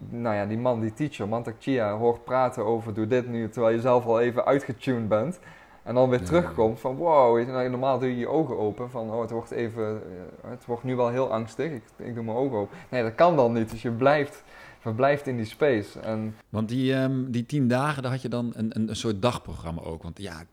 [0.09, 3.75] nou ja, die man, die teacher, Mantak Chia, hoort praten over doe dit nu, terwijl
[3.75, 5.39] je zelf al even uitgetuned bent.
[5.83, 6.25] En dan weer Ja.
[6.25, 10.01] terugkomt van wow, nou, normaal doe je je ogen open van oh, het wordt even,
[10.43, 12.77] eh, het wordt nu wel heel angstig, ik, ik doe mijn ogen open.
[12.89, 14.43] Nee, dat kan dan niet, dus je blijft,
[14.83, 15.99] verblijft in die space.
[15.99, 19.21] En Want die, ehm, die tien dagen, daar had je dan een, een, een soort
[19.21, 20.03] dagprogramma ook.
[20.03, 20.43] Want ja,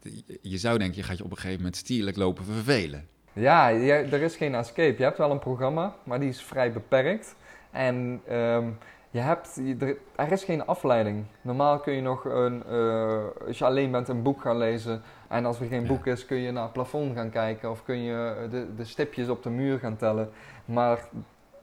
[0.43, 3.07] je zou denken, je gaat je op een gegeven moment stierlijk lopen vervelen.
[3.33, 4.95] ja, je- er is geen escape.
[4.99, 7.35] Je hebt wel een programma, maar die is vrij beperkt.
[7.71, 8.69] En ehm,
[9.11, 11.25] je hebt, er, er is geen afleiding.
[11.43, 15.03] Normaal kun je nog een, eh, als je alleen bent een boek gaan lezen.
[15.29, 15.89] En als er geen Ja.
[15.89, 17.71] boek is, kun je naar het plafond gaan kijken.
[17.71, 20.31] Of kun je de, de stipjes op de muur gaan tellen.
[20.65, 21.09] Maar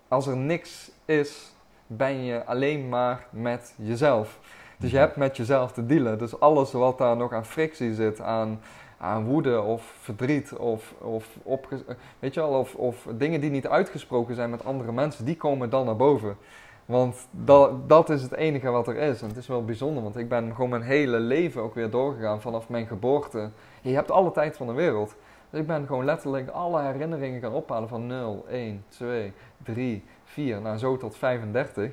[0.08, 1.52] als er niks is,
[1.88, 4.40] ben je alleen maar met jezelf.
[4.78, 6.18] Dus je hebt met jezelf te dealen.
[6.18, 8.60] Dus alles wat daar nog aan frictie zit, aan,
[8.98, 13.68] aan woede of verdriet of, of, opge- weet je wel, of, of dingen die niet
[13.68, 16.38] uitgesproken zijn met andere mensen, die komen dan naar boven.
[16.86, 19.22] Want dat, dat is het enige wat er is.
[19.22, 22.42] En het is wel bijzonder, want ik ben gewoon mijn hele leven ook weer doorgegaan
[22.42, 23.50] vanaf mijn geboorte.
[23.82, 25.16] Je hebt alle tijd van de wereld.
[25.50, 29.34] Dus ik ben gewoon letterlijk alle herinneringen gaan ophalen van 0, 1, 2,
[29.64, 31.92] 3, 4, nou zo tot 35.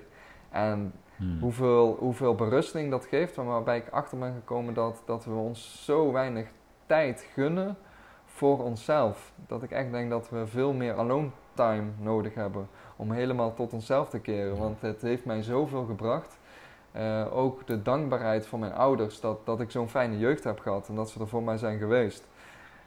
[0.51, 1.39] En Hmm.
[1.41, 5.85] hoeveel, hoeveel berusting dat geeft, maar waarbij ik achter ben gekomen dat, dat we ons
[5.85, 6.47] zo weinig
[6.87, 7.77] tijd gunnen
[8.25, 9.33] voor onszelf.
[9.47, 13.73] Dat ik echt denk dat we veel meer alone time nodig hebben om helemaal tot
[13.73, 14.57] onszelf te keren.
[14.57, 16.39] Want het heeft mij zoveel gebracht.
[16.93, 20.89] Eh, ook de dankbaarheid van mijn ouders dat, dat ik zo'n fijne jeugd heb gehad
[20.89, 22.29] en dat ze er voor mij zijn geweest.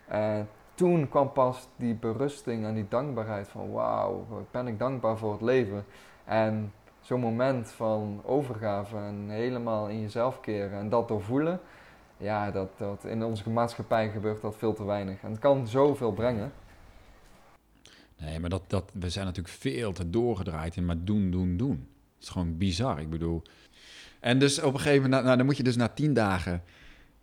[0.07, 5.31] En toen kwam pas die berusting en die dankbaarheid van wauw, ben ik dankbaar voor
[5.31, 5.85] het leven.
[6.25, 11.59] En zo'n moment van overgave en helemaal in jezelf keren en dat doorvoelen,
[12.17, 15.21] ja, dat, dat in onze maatschappij gebeurt dat veel te weinig.
[15.21, 16.51] En het kan zoveel brengen.
[18.17, 21.87] Nee, maar dat, dat, we zijn natuurlijk veel te doorgedraaid in maar doen, doen, doen.
[22.15, 22.99] Het is gewoon bizar.
[22.99, 23.41] Ik bedoel.
[24.19, 26.63] En dus op een gegeven moment, nou, dan moet je dus na tien dagen,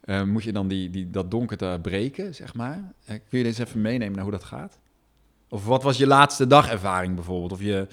[0.04, 2.76] uh, moet je dan die, die, dat donkerte breken, zeg maar.
[3.10, 4.78] Uh, kun je eens even meenemen naar hoe dat gaat?
[5.48, 7.52] Of wat was je laatste dagervaring bijvoorbeeld?
[7.52, 7.86] Of je,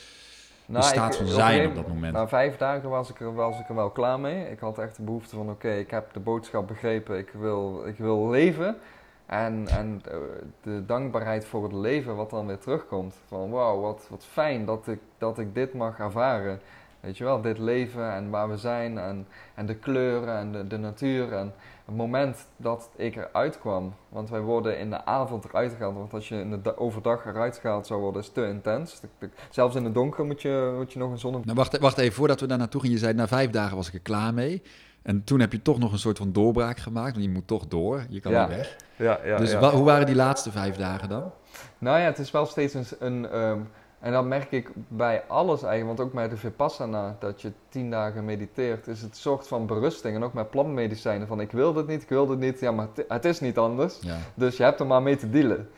[0.66, 2.14] nou, staat van zijn op dat moment?
[2.14, 4.52] Na vijf dagen was ik, er, was ik er wel klaar mee.
[4.52, 7.18] Ik had echt de behoefte van, oké, ik heb de boodschap begrepen.
[7.18, 8.78] Ik wil, ik wil leven.
[9.26, 10.18] En, en eh,
[10.62, 13.16] de dankbaarheid voor het leven wat dan weer terugkomt.
[13.28, 16.60] Van wauw, wat, wat fijn dat ik, dat ik dit mag ervaren.
[17.00, 20.68] Weet je wel, dit leven en waar we zijn en, en de kleuren en de,
[20.68, 21.34] de natuur.
[21.34, 21.54] En
[21.96, 25.96] moment dat ik eruit kwam, want wij worden in de avond eruit gehaald.
[25.96, 29.02] Want als je in de overdag eruit gehaald zou worden, is te intens.
[29.50, 31.40] Zelfs in het donker moet je, moet je nog een zonne...
[31.44, 32.96] Nou, wacht, wacht even, voordat we daar naartoe gingen.
[32.96, 34.62] Je zei, na vijf dagen was ik er klaar mee.
[35.02, 37.68] En toen heb je toch nog een soort van doorbraak gemaakt, want je moet toch
[37.68, 38.48] door, je kan ja.
[38.48, 38.76] niet weg.
[38.96, 39.72] Ja, ja, dus ja.
[39.72, 41.32] hoe waren die laatste vijf dagen dan?
[41.78, 42.86] Nou ja, het is wel steeds een...
[43.00, 43.68] een um,
[44.02, 47.90] en dat merk ik bij alles eigenlijk, want ook met de Vipassana, dat je tien
[47.90, 50.16] dagen mediteert, is het soort van berusting.
[50.16, 52.88] En ook met plantmedicijnen, van ik wil dit niet, ik wil dit niet, ja, maar
[53.08, 53.98] het is niet anders.
[54.02, 54.18] Ja.
[54.34, 55.70] Dus je hebt er maar mee te dealen.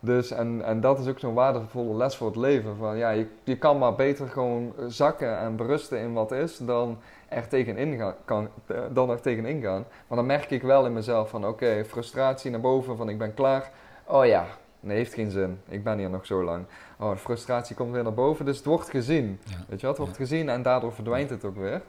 [0.00, 2.76] Dus, en, en dat is ook zo'n waardevolle les voor het leven.
[2.76, 6.98] Van, ja, je, je kan maar beter gewoon zakken en berusten in wat is, dan
[7.28, 8.48] er tegen ingaan, kan,
[8.92, 9.84] dan er tegen ingaan.
[10.06, 13.34] Maar dan merk ik wel in mezelf van oké, frustratie naar boven, van ik ben
[13.34, 13.70] klaar.
[14.04, 14.46] Oh ja,
[14.80, 15.60] nee, heeft geen zin.
[15.68, 16.64] Ik ben hier nog zo lang.
[16.98, 19.40] Oh, de frustratie komt weer naar boven, dus het wordt gezien.
[19.68, 19.96] Weet je wat?
[19.96, 21.82] Het wordt gezien en daardoor verdwijnt het ook weer.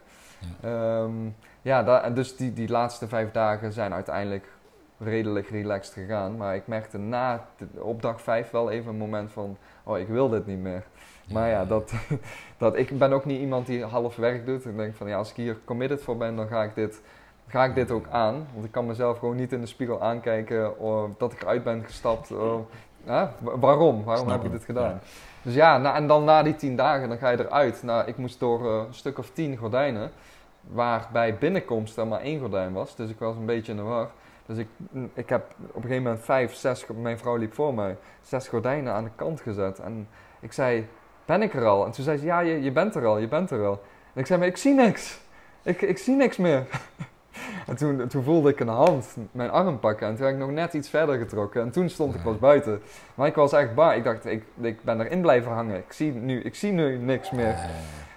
[0.62, 4.48] Ja, um, ja dus die, die laatste vijf dagen zijn uiteindelijk
[5.00, 6.38] redelijk relaxed gegaan.
[6.38, 10.30] Maar ik merkte na, op dag vijf wel even een moment van, oh, ik wil
[10.30, 10.84] dit niet meer.
[11.32, 11.94] Maar ja, dat,
[12.58, 14.66] dat, ik ben ook niet iemand die half werk doet.
[14.66, 17.02] Ik denk van, ja, als ik hier committed voor ben, dan ga ik dit,
[17.50, 18.48] ga ik dit ook aan.
[18.54, 21.84] Want ik kan mezelf gewoon niet in de spiegel aankijken of dat ik eruit ben
[21.84, 22.32] gestapt.
[22.32, 22.62] Of,
[23.60, 24.04] Waarom?
[24.04, 25.00] Waarom heb je dit gedaan?
[25.42, 27.84] Dus ja, en dan na die tien dagen, dan ga je eruit.
[27.84, 30.12] Nou, ik moest door uh, een stuk of tien gordijnen,
[30.62, 32.96] waar bij binnenkomst er maar één gordijn was.
[32.96, 34.10] Dus ik was een beetje in de war.
[34.46, 34.68] Dus ik,
[35.14, 38.94] ik heb op een gegeven moment vijf, zes, mijn vrouw liep voor mij, zes gordijnen
[38.94, 39.80] aan de kant gezet.
[39.80, 40.08] En
[40.40, 40.88] ik zei,
[41.26, 41.86] ben ik er al?
[41.86, 43.82] En toen zei ze, ja, je, je bent er al, je bent er al.
[44.14, 45.20] En ik zei, maar ik zie niks.
[45.64, 46.64] Ik, ik zie niks meer.
[47.70, 50.08] en toen, toen voelde ik een hand mijn arm pakken.
[50.08, 51.62] En toen heb ik nog net iets verder getrokken.
[51.62, 52.82] En toen stond ik pas buiten.
[53.16, 53.96] Maar ik was echt bang.
[53.96, 55.78] Ik dacht, ik, ik ben erin blijven hangen.
[55.78, 57.56] Ik zie nu, ik zie nu niks meer.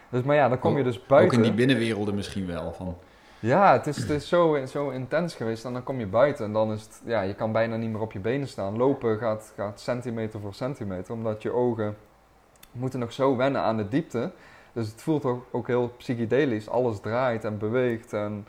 [0.08, 1.38] Dus, maar ja, dan kom je dus buiten.
[1.38, 2.72] Ook in die binnenwerelden misschien wel.
[2.72, 2.96] Van...
[3.38, 5.64] Ja, het is, het is zo, zo intens geweest.
[5.64, 8.00] En dan kom je buiten en dan is het, ja, je kan bijna niet meer
[8.00, 8.76] op je benen staan.
[8.76, 11.96] Lopen gaat, gaat centimeter voor centimeter, omdat je ogen
[12.72, 14.30] moeten nog zo wennen aan de diepte.
[14.72, 16.68] Dus het voelt ook, ook heel psychedelisch.
[16.68, 18.12] Alles draait en beweegt.
[18.12, 18.46] En,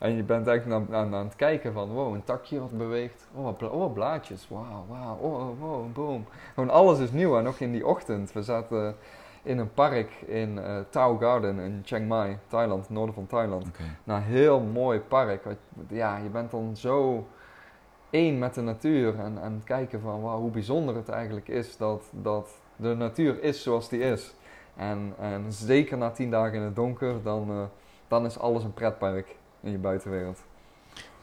[0.00, 3.28] en je bent eigenlijk aan, aan, het kijken van, wow, een takje wat beweegt.
[3.34, 4.48] Oh, bla oh blaadjes.
[4.48, 5.16] Wauw, wauw.
[5.16, 6.26] Oh, oh, wow, boom.
[6.54, 7.38] Gewoon alles is nieuw.
[7.38, 8.32] En ook in die ochtend.
[8.32, 8.96] We zaten
[9.42, 13.66] in een park in uh, Tao Garden in Chiang Mai, Thailand, noorden van Thailand.
[13.66, 13.86] Okay.
[14.04, 15.42] Nou, heel mooi park.
[15.88, 17.26] Ja, je bent dan zo
[18.10, 22.04] één met de natuur en, en kijken van wow, hoe bijzonder het eigenlijk is dat,
[22.10, 24.34] dat de natuur is zoals die is.
[24.76, 27.62] En, en zeker na tien dagen in het donker, dan, uh,
[28.08, 30.42] dan is alles een pretpark in je buitenwereld.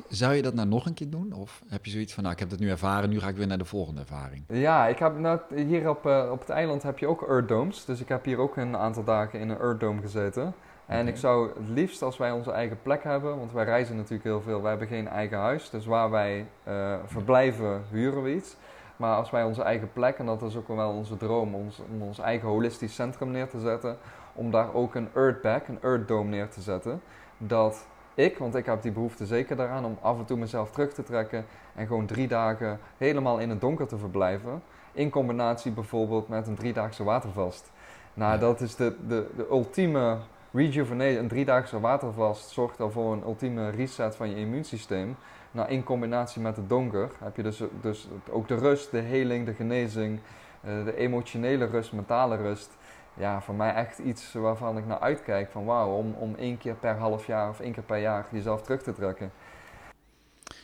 [0.08, 1.34] Zou je dat nou nog een keer doen?
[1.34, 3.48] Of heb je zoiets van, nou, ik heb dat nu ervaren, nu ga ik weer
[3.48, 4.44] naar de volgende ervaring?
[4.48, 7.86] Ja, ik heb nou, hier op, uh, op het eiland heb je ook Earth Domes.
[7.86, 10.54] Dus ik heb hier ook een aantal dagen in een Earth Dome gezeten.
[10.86, 14.24] En ik zou het liefst als wij onze eigen plek hebben, want wij reizen natuurlijk
[14.24, 14.62] heel veel.
[14.62, 18.56] Wij hebben geen eigen huis, dus waar wij uh, verblijven huren we iets.
[18.96, 22.02] Maar als wij onze eigen plek, en dat is ook wel onze droom, ons, om
[22.02, 23.98] ons eigen holistisch centrum neer te zetten,
[24.34, 27.02] om daar ook een Earthback, een Earth Dome neer te zetten.
[27.38, 27.88] Dat
[28.18, 31.04] ik, want ik heb die behoefte zeker daaraan om af en toe mezelf terug te
[31.04, 31.46] trekken
[31.76, 34.62] en gewoon drie dagen helemaal in het donker te verblijven.
[34.92, 37.72] In combinatie bijvoorbeeld met een driedaagse watervast.
[38.14, 40.18] Nou, dat is de, de, de ultieme
[40.52, 41.18] rejuvenate.
[41.18, 45.16] Een driedaagse watervast zorgt al voor een ultieme reset van je immuunsysteem.
[45.52, 49.46] Nou, in combinatie met het donker heb je dus, dus ook de rust, de heling,
[49.46, 50.20] de genezing,
[50.62, 52.70] eh, de emotionele rust, mentale rust
[53.18, 55.52] ja, voor mij echt iets waarvan ik naar uitkijk.
[55.52, 58.62] Van wauw, om, om één keer per half jaar of één keer per jaar jezelf
[58.62, 59.32] terug te trekken.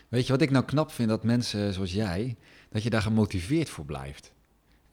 [0.07, 1.09] Weet je wat ik nou knap vind?
[1.09, 2.35] Dat mensen zoals jij,
[2.69, 4.33] dat je daar gemotiveerd voor blijft.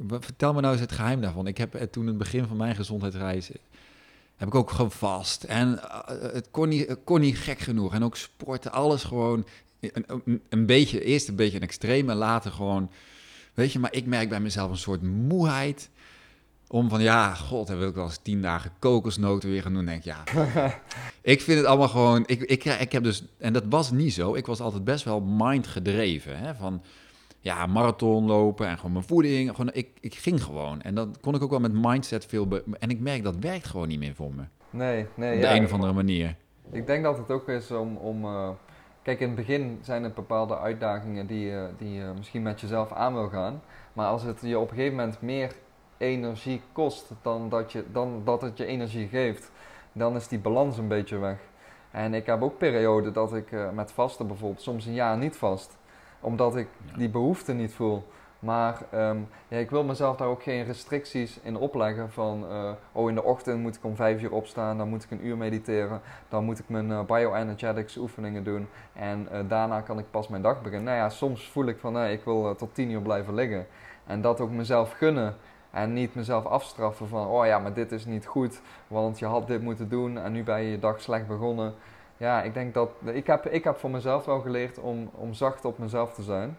[0.09, 1.47] vertel me nou eens het geheim daarvan.
[1.47, 3.51] Ik heb toen in het begin van mijn gezondheidsreis
[4.41, 5.45] heb ik ook gewoon vast.
[5.45, 5.81] En
[6.33, 7.95] het kon niet, kon niet gek genoeg.
[7.95, 9.47] En ook sporten, alles gewoon
[9.81, 12.91] een, een, beetje, eerst een beetje een extreem en later gewoon,
[13.55, 15.91] weet je, maar ik merk bij mezelf een soort moeheid.
[16.73, 19.85] Om van ja, god, wil ik wel eens tien dagen kokosnoten weer gaan doen.
[19.85, 20.23] Denk ja,
[21.23, 22.23] ik vind het allemaal gewoon.
[22.27, 24.35] Ik, ik, ik heb dus, en dat was niet zo.
[24.35, 26.39] Ik was altijd best wel mind gedreven.
[26.39, 26.83] Hè, van
[27.41, 29.51] ja, marathon lopen en gewoon mijn voeding.
[29.51, 30.83] Gewoon, ik, ik ging gewoon.
[30.83, 32.49] En dan kon ik ook wel met mindset veel.
[32.79, 34.43] en ik merk dat werkt gewoon niet meer voor me.
[34.71, 35.35] Nee, nee.
[35.35, 36.37] Op de een of andere manier.
[36.73, 37.97] Ik denk dat het ook is om.
[37.97, 38.49] om uh,
[39.03, 42.93] kijk, in het begin zijn er bepaalde uitdagingen die, uh, die je misschien met jezelf
[42.93, 43.63] aan wil gaan.
[43.93, 45.53] Maar als het je op een gegeven moment meer
[46.01, 49.51] energie kost dan dat, je, dan dat het je energie geeft,
[49.93, 51.39] dan is die balans een beetje weg.
[51.91, 55.37] En ik heb ook perioden dat ik uh, met vasten bijvoorbeeld soms een jaar niet
[55.37, 55.79] vast
[56.21, 58.05] omdat ik die behoefte niet voel.
[58.39, 63.09] Maar um, ja, ik wil mezelf daar ook geen restricties in opleggen van, uh, oh
[63.09, 66.01] in de ochtend moet ik om vijf uur opstaan, dan moet ik een uur mediteren,
[66.29, 70.43] dan moet ik mijn uh, bioenergetics oefeningen doen en uh, daarna kan ik pas mijn
[70.43, 70.85] dag beginnen.
[70.85, 73.67] Nou ja, soms voel ik van, nee, ik wil tot tien uur blijven liggen.
[74.07, 75.37] En dat ook mezelf gunnen
[75.71, 79.47] en niet mezelf afstraffen van, oh ja, maar dit is niet goed, want je had
[79.47, 81.75] dit moeten doen en nu ben je je dag slecht begonnen.
[82.17, 82.91] Ja, ik denk dat.
[83.05, 86.57] Ik heb, ik heb voor mezelf wel geleerd om, om zacht op mezelf te zijn.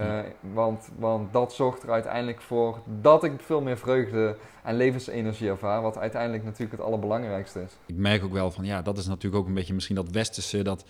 [0.00, 5.48] Uh, want, want dat zorgt er uiteindelijk voor dat ik veel meer vreugde en levensenergie
[5.48, 5.82] ervaar.
[5.82, 7.72] Wat uiteindelijk natuurlijk het allerbelangrijkste is.
[7.86, 10.62] Ik merk ook wel van ja, dat is natuurlijk ook een beetje misschien dat westerse,
[10.62, 10.84] dat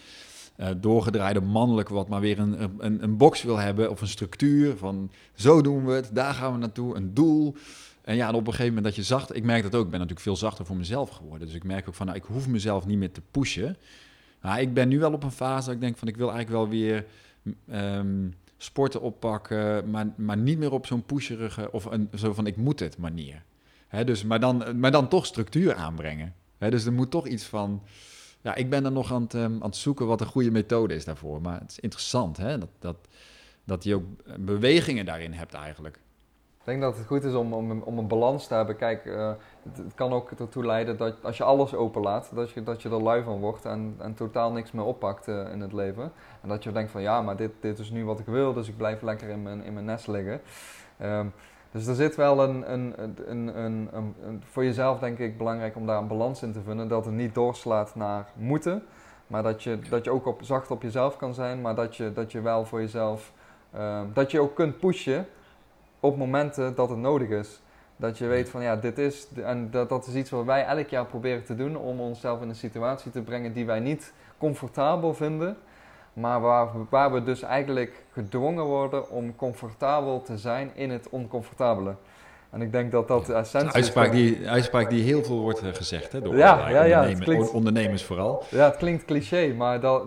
[0.61, 4.77] uh, doorgedraaide mannelijke, wat maar weer een, een, een box wil hebben of een structuur
[4.77, 7.57] van zo doen we het, daar gaan we naartoe, een doel.
[8.03, 9.91] En ja, en op een gegeven moment dat je zacht, ik merk dat ook, ik
[9.91, 11.47] ben natuurlijk veel zachter voor mezelf geworden.
[11.47, 13.77] Dus ik merk ook van nou, ik hoef mezelf niet meer te pushen.
[14.43, 16.63] Nou, ik ben nu wel op een fase dat ik denk van ik wil eigenlijk
[16.63, 17.07] wel weer
[17.73, 22.57] um, sporten oppakken, maar, maar niet meer op zo'n pusherige of een, zo van ik
[22.57, 23.43] moet het manier.
[23.89, 26.35] Hè, dus, maar, dan, maar dan toch structuur aanbrengen.
[26.59, 27.83] Hè, dus er moet toch iets van.
[28.41, 30.95] Ja, ik ben er nog aan het, um, aan het zoeken wat een goede methode
[30.95, 31.41] is daarvoor.
[31.41, 32.97] Maar het is interessant hè, dat, dat,
[33.65, 34.05] dat je ook
[34.39, 36.01] bewegingen daarin hebt eigenlijk.
[36.61, 38.77] Ik denk dat het goed is om, om, om een balans te hebben.
[38.77, 39.33] Kijk, uh,
[39.73, 43.03] het, kan ook ertoe leiden dat als je alles openlaat, dat je, dat je er
[43.03, 46.13] lui van wordt en, en totaal niks meer oppakt uh, in het leven.
[46.43, 48.69] En dat je denkt van ja, maar dit, dit is nu wat ik wil, dus
[48.69, 50.41] ik blijf lekker in mijn, in mijn nest liggen.
[51.03, 51.33] Um,
[51.71, 52.95] dus er zit wel een, een,
[53.27, 53.57] een,
[53.93, 56.89] een, voor jezelf denk ik belangrijk om daar een balans in te vinden.
[56.89, 58.83] Dat het niet doorslaat naar moeten,
[59.27, 62.13] maar dat je, dat je ook op, zacht op jezelf kan zijn, maar dat je,
[62.13, 63.33] dat je wel voor jezelf,
[63.75, 65.27] uh, dat je ook kunt pushen
[66.01, 67.61] op momenten dat het nodig is.
[67.97, 70.89] Dat je weet van ja, dit is, en dat, dat is iets wat wij elk
[70.89, 75.15] jaar proberen te doen om onszelf in een situatie te brengen die wij niet comfortabel
[75.15, 75.57] vinden,
[76.13, 81.95] maar waar, waar we dus eigenlijk gedwongen worden om comfortabel te zijn in het oncomfortabele.
[82.51, 83.75] En ik denk dat dat de essentie is.
[83.75, 87.25] Uitspraak die, uitspraak die heel veel wordt eh, gezegd hè, door ja, ja, ja, ondernemers,
[87.25, 88.43] klinkt, ondernemers vooral.
[88.49, 90.03] Ja, het klinkt cliché, maar dat,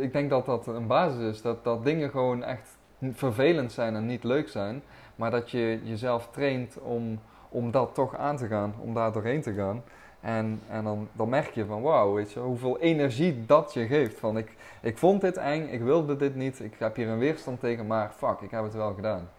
[0.00, 1.42] ik denk dat dat een basis is.
[1.42, 2.78] Dat, dat dingen gewoon echt
[3.12, 4.82] vervelend zijn en niet leuk zijn.
[5.16, 9.42] Maar dat je jezelf traint om, om dat toch aan te gaan, om daar doorheen
[9.42, 9.82] te gaan.
[10.20, 14.18] En, en dan, dan merk je van wauw, weet je, hoeveel energie dat je geeft.
[14.18, 17.60] Van ik, ik vond dit eng, ik wilde dit niet, ik heb hier een weerstand
[17.60, 19.30] tegen, maar fuck, ik heb het wel gedaan.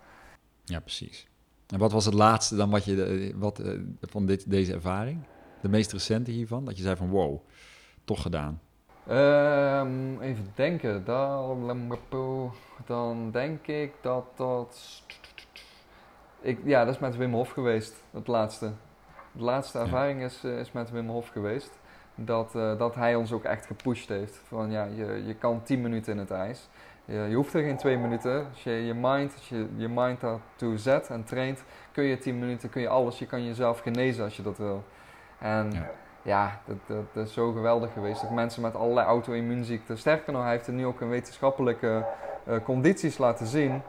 [0.64, 1.28] Ja, precies.
[1.68, 3.72] En wat was het laatste dan wat je, wat, eh,
[4.02, 5.20] van dit, deze ervaring?
[5.62, 6.66] De meest recente hiervan?
[6.66, 7.40] Dat je zei van wow,
[8.04, 8.62] toch gedaan.
[9.10, 11.06] Um, even denken.
[11.06, 11.98] Dan,
[12.86, 15.04] dan denk ik dat dat
[16.42, 18.72] ik, ja, dat is met Wim Hof geweest, het laatste.
[19.32, 21.80] De laatste ervaring is, uh, is met Wim Hof geweest.
[22.16, 24.42] Dat, uh, dat hij ons ook echt gepusht heeft.
[24.48, 26.70] Van ja, je, je kan 10 minuten in het ijs.
[27.06, 28.46] Je, je hoeft er geen 2 minuten.
[28.50, 32.40] Als je je mind, als je, je mind daartoe zet en traint, kun je 10
[32.40, 33.20] minuten, kun je alles.
[33.20, 34.84] Je kan jezelf genezen als je dat wil.
[35.40, 35.90] En ja,
[36.22, 38.22] ja dat, dat, dat, is zo geweldig geweest.
[38.22, 39.98] Dat mensen met allerlei auto-immuunziekten.
[39.98, 42.06] Sterker nog, hij heeft er nu ook een wetenschappelijke
[42.48, 43.82] uh, condities laten zien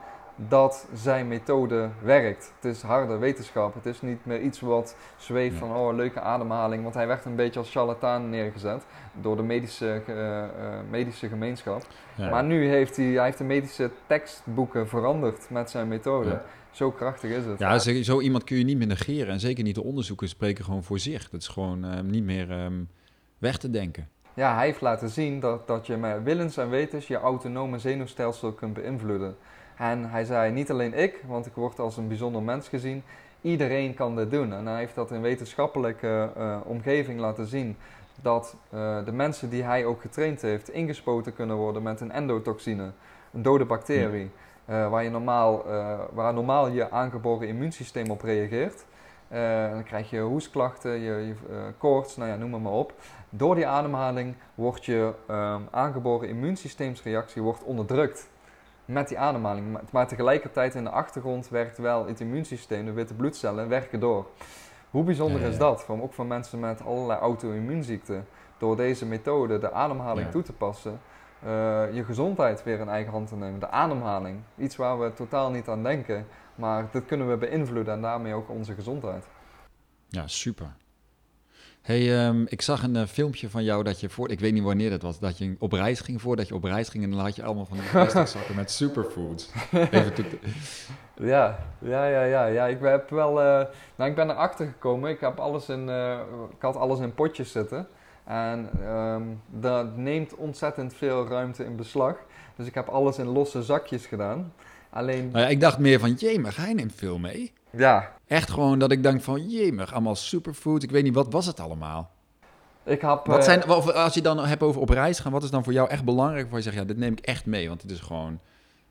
[0.48, 2.52] dat zijn methode werkt.
[2.60, 3.74] Het is harde wetenschap.
[3.74, 6.82] Het is niet meer iets wat zweeft van oh, leuke ademhaling.
[6.82, 8.82] Want hij werd een beetje als charlatan neergezet
[9.20, 10.44] door de medische, uh, uh,
[10.90, 11.86] medische gemeenschap.
[12.14, 12.30] Ja.
[12.30, 16.28] Maar nu heeft hij, hij heeft de medische tekstboeken veranderd met zijn methode.
[16.28, 16.44] Ja.
[16.70, 17.58] Zo krachtig is het.
[17.58, 19.32] Ja, zo iemand kun je niet meer negeren.
[19.32, 21.30] En zeker niet de onderzoeken spreken gewoon voor zich.
[21.30, 22.88] Dat is gewoon uh, niet meer um,
[23.38, 24.08] weg te denken.
[24.34, 28.52] Ja, hij heeft laten zien dat, dat je met willens en wetens je autonome zenuwstelsel
[28.52, 29.36] kunt beïnvloeden.
[29.80, 33.02] En hij zei, niet alleen ik, want ik word als een bijzonder mens gezien,
[33.40, 34.52] iedereen kan dit doen.
[34.52, 37.76] En hij heeft dat in wetenschappelijke uh, omgeving laten zien
[38.22, 42.90] dat uh, de mensen die hij ook getraind heeft ingespoten kunnen worden met een endotoxine,
[43.32, 44.30] een dode bacterie.
[44.64, 48.84] eh, waar, je normaal, eh, waar normaal je aangeboren immuunsysteem op reageert.
[49.28, 52.92] Eh, dan krijg je hoestklachten, je, je eh, koorts, nou ja, noem maar, maar op.
[53.28, 58.29] Door die ademhaling wordt je ehm, aangeboren immuunsysteemsreactie wordt onderdrukt
[58.92, 59.78] met die ademhaling.
[59.90, 64.26] Maar, tegelijkertijd in de achtergrond werkt wel het immuunsysteem, de witte bloedcellen, werken door.
[64.90, 65.82] Hoe bijzonder Ja, ja, is dat?
[65.82, 68.26] Van, ook voor mensen met allerlei auto-immuunziekten.
[68.58, 70.32] Door deze methode, de ademhaling, Ja.
[70.32, 71.00] toe te passen,
[71.42, 71.48] eh,
[71.94, 73.60] je gezondheid weer in eigen hand te nemen.
[73.60, 74.40] De ademhaling.
[74.56, 76.26] Iets waar we totaal niet aan denken.
[76.54, 79.26] Maar dit kunnen we beïnvloeden en daarmee ook onze gezondheid.
[80.08, 80.66] Ja, super.
[81.82, 84.62] Hey, ehm, ik zag een eh, filmpje van jou dat je voor, ik weet niet
[84.62, 86.20] wanneer dat was, dat je op reis ging.
[86.20, 88.70] Voordat je op reis ging en dan had je allemaal van die plastic zakken met
[88.70, 89.50] superfoods.
[89.72, 90.12] Even
[91.22, 92.44] Ja, ja, ja, ja.
[92.46, 92.66] ja.
[92.66, 93.40] Ik heb wel.
[93.42, 93.66] eh,
[93.96, 95.10] nou, ik ben erachter gekomen.
[95.10, 96.18] Ik, heb alles in, eh,
[96.50, 97.86] ik had alles in potjes zitten.
[98.24, 102.16] En ehm, dat neemt ontzettend veel ruimte in beslag.
[102.56, 104.52] Dus ik heb alles in losse zakjes gedaan.
[104.90, 107.52] Alleen, Nou ja, ik dacht meer van, jemig, hij neemt veel mee.
[107.70, 110.84] Ja, Echt gewoon dat ik denk van, jemig, allemaal superfoods.
[110.84, 112.10] Ik weet niet, wat was het allemaal?
[112.84, 113.26] ik heb.
[113.26, 115.64] Wat eh, zijn, of als je dan hebt over op reis gaan, wat is dan
[115.64, 116.46] voor jou echt belangrijk?
[116.48, 118.38] Waar je zegt, ja, dit neem ik echt mee, want het is gewoon,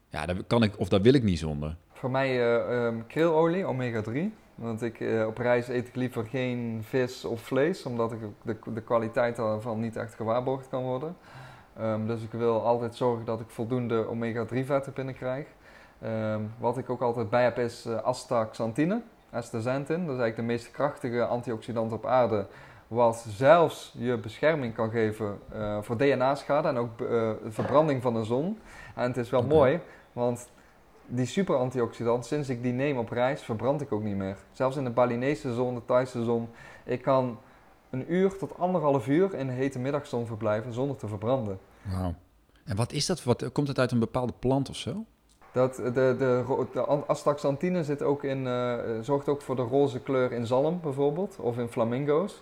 [0.10, 1.76] ja, daar kan ik, of daar wil ik niet zonder.
[1.94, 4.34] Voor mij eh ehm, krilolie, omega 3.
[4.56, 8.56] Want ik, eh, op reis eet ik liever geen vis of vlees, omdat ik de,
[8.74, 11.16] de kwaliteit daarvan niet echt gewaarborgd kan worden.
[11.78, 15.46] Ehm, dus ik wil altijd zorgen dat ik voldoende omega 3 vetten binnenkrijg.
[16.02, 20.06] Ehm, wat ik ook altijd bij heb is eh, astaxanthine, astaxanthin.
[20.06, 22.45] Dat is eigenlijk de meest krachtige antioxidant op aarde.
[22.88, 28.24] Wat zelfs je bescherming kan geven eh, voor DNA-schade en ook eh, verbranding van de
[28.24, 28.60] zon.
[28.95, 29.80] En het is wel mooi,
[30.14, 30.50] want
[31.06, 34.38] die super antioxidant, sinds ik die neem op reis, verbrand ik ook niet meer.
[34.52, 36.50] Zelfs in de Balinese zon, de Thaise zon.
[36.84, 37.39] Ik kan
[37.89, 41.60] een uur tot anderhalf uur in de hete middagzon verblijven zonder te verbranden.
[41.82, 42.14] Wauw.
[42.66, 43.24] En wat is dat?
[43.24, 45.06] Wat, komt het uit een bepaalde plant of zo?
[45.52, 46.43] Dat, de, de,
[46.74, 50.80] de an- astaxanthine zit ook in, eh, zorgt ook voor de roze kleur in zalm
[50.82, 52.41] bijvoorbeeld, of in flamingo's.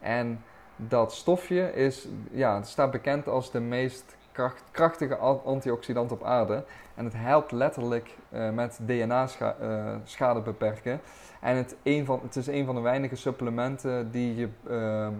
[0.00, 0.42] En
[0.76, 6.64] dat stofje is, ja, staat bekend als de meest kracht- krachtige an- antioxidant op aarde.
[6.94, 11.00] En het helpt letterlijk eh, met DNA-schade beperken.
[11.40, 15.12] En het, van, het is een van de weinige supplementen die je ehm,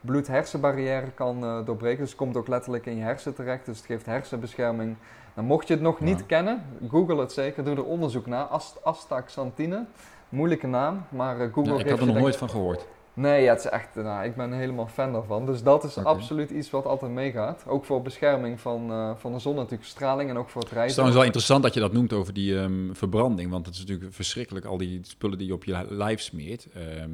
[0.00, 1.98] bloed-hersenbarrière kan eh, doorbreken.
[1.98, 3.66] Dus het komt ook letterlijk in je hersen terecht.
[3.66, 4.96] Dus het geeft hersenbescherming.
[5.44, 6.24] Mocht je het nog niet Ja.
[6.26, 7.64] kennen, google het zeker.
[7.64, 8.44] Doe er onderzoek naar.
[8.44, 9.84] Ast- astaxanthine.
[10.28, 12.86] Moeilijke naam, maar eh, Google Ja, ik had er nog nooit van gehoord.
[13.14, 15.46] Nee, ja, het is echt, nou, ik ben helemaal fan daarvan.
[15.46, 17.64] Dus dat is absoluut iets wat altijd meegaat.
[17.66, 20.84] Ook voor bescherming van, eh, van de zon natuurlijk, straling en ook voor het Het
[20.84, 23.50] is trouwens wel interessant dat je dat noemt over die ehm, verbranding.
[23.50, 26.66] Want het is natuurlijk verschrikkelijk, al die spullen die je op je lijf smeert.
[26.74, 27.10] ehm,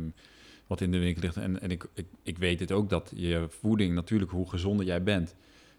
[0.67, 1.37] wat in de winkel ligt.
[1.37, 5.03] En, en ik, ik, ik weet het ook dat je voeding, natuurlijk hoe gezonder jij
[5.03, 5.35] bent,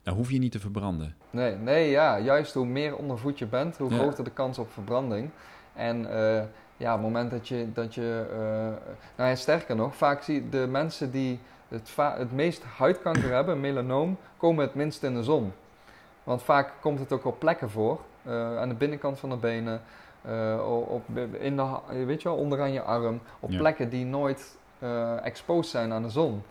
[0.06, 1.16] nou hoef je niet te verbranden.
[1.30, 3.98] Nee, nee, ja, juist hoe meer ondervoed je bent, hoe Ja.
[3.98, 5.30] groter de kans op verbranding.
[5.74, 6.44] En eh,
[6.78, 8.38] ja, op het moment dat je, dat je eh,
[9.16, 13.60] nou ja, sterker nog, vaak zie je de mensen die het, het meest huidkanker hebben,
[13.60, 15.52] melanoom, komen het minst in de zon.
[16.24, 19.82] Want vaak komt het ook op plekken voor, eh, aan de binnenkant van de benen,
[20.88, 21.04] op,
[21.40, 21.66] in de,
[22.06, 23.58] weet je wel, onderaan je arm, op Ja.
[23.58, 24.58] plekken die nooit
[25.24, 26.44] exposed zijn aan de zon.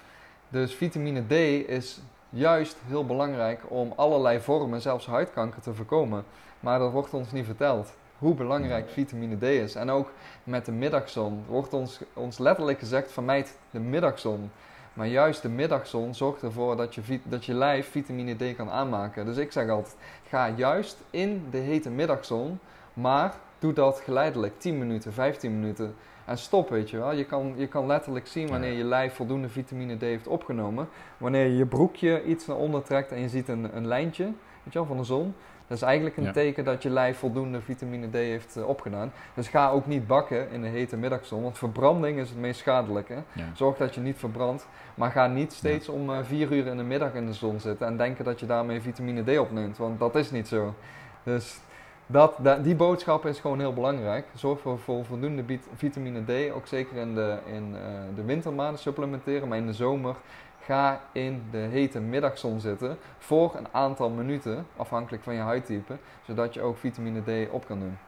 [0.48, 1.32] Dus vitamine D
[1.68, 2.00] is
[2.34, 6.24] juist heel belangrijk om allerlei vormen, zelfs huidkanker, te voorkomen.
[6.60, 7.92] Maar dat wordt ons niet verteld.
[8.18, 9.74] Hoe belangrijk vitamine D is.
[9.74, 10.12] En ook
[10.44, 14.50] met de middagzon wordt ons, ons letterlijk gezegd: vermijd de middagzon.
[14.92, 19.24] Maar juist de middagzon zorgt ervoor dat je, dat je lijf vitamine D kan aanmaken.
[19.24, 19.96] Dus ik zeg altijd:
[20.28, 22.58] ga juist in de hete middagzon,
[22.92, 25.94] maar doe dat geleidelijk 10 minuten, 15 minuten.
[26.24, 27.12] En stop, weet je wel.
[27.12, 30.88] Je kan, je kan letterlijk zien wanneer je lijf voldoende vitamine D heeft opgenomen.
[31.18, 34.72] Wanneer je je broekje iets naar onder trekt en je ziet een, een lijntje weet
[34.72, 35.34] je wel, van de zon.
[35.66, 36.32] Dat is eigenlijk een Ja.
[36.32, 39.12] teken dat je lijf voldoende vitamine D heeft eh, opgedaan.
[39.34, 41.42] Dus ga ook niet bakken in de hete middagzon.
[41.42, 43.14] Want verbranding is het meest schadelijke.
[43.32, 43.44] Ja.
[43.54, 44.66] Zorg dat je niet verbrandt.
[44.94, 47.86] Maar ga niet steeds om eh, vier uur in de middag in de zon zitten.
[47.86, 49.76] En denken dat je daarmee vitamine D opneemt.
[49.76, 50.74] Want dat is niet zo.
[51.22, 51.58] Dus
[52.06, 54.26] dat, da- die boodschap is gewoon heel belangrijk.
[54.34, 56.52] Zorg voor, voor voldoende vitamine D.
[56.52, 57.82] Ook zeker in de, in, eh,
[58.16, 59.48] de wintermaanden supplementeren.
[59.48, 60.14] Maar in de zomer
[60.60, 62.98] ga in de hete middagzon zitten.
[63.18, 64.66] Voor een aantal minuten.
[64.76, 65.96] Afhankelijk van je huidtype.
[66.26, 67.98] Zodat je ook vitamine D op kan doen.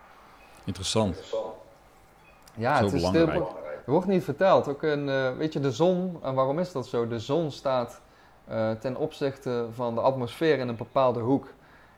[0.64, 1.34] Interessant.
[2.54, 3.30] Ja, Zo het is belangrijk.
[3.44, 3.56] stil.
[3.86, 4.68] Er wordt niet verteld.
[4.68, 7.08] Ook een, eh, weet je, de zon, en waarom is dat zo?
[7.08, 8.00] De zon staat
[8.48, 11.46] eh, ten opzichte van de atmosfeer in een bepaalde hoek.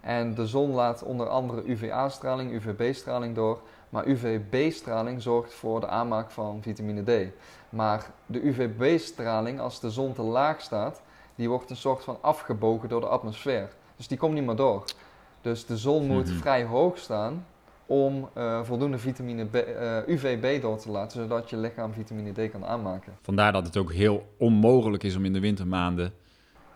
[0.00, 3.60] En de zon laat onder andere UVA-straling, UVB-straling door.
[3.90, 7.32] Maar UVB-straling zorgt voor de aanmaak van vitamine D.
[7.68, 11.02] Maar de UVB-straling, als de zon te laag staat,
[11.34, 13.68] die wordt een soort van afgebogen door de atmosfeer.
[13.96, 14.84] Dus die komt niet meer door.
[15.40, 16.38] Dus de zon moet Mhm.
[16.38, 17.46] vrij hoog staan
[17.86, 22.50] om eh, voldoende vitamine B, eh, UVB door te laten, zodat je lichaam vitamine D
[22.50, 23.12] kan aanmaken.
[23.22, 26.12] Vandaar dat het ook heel onmogelijk is om in de wintermaanden.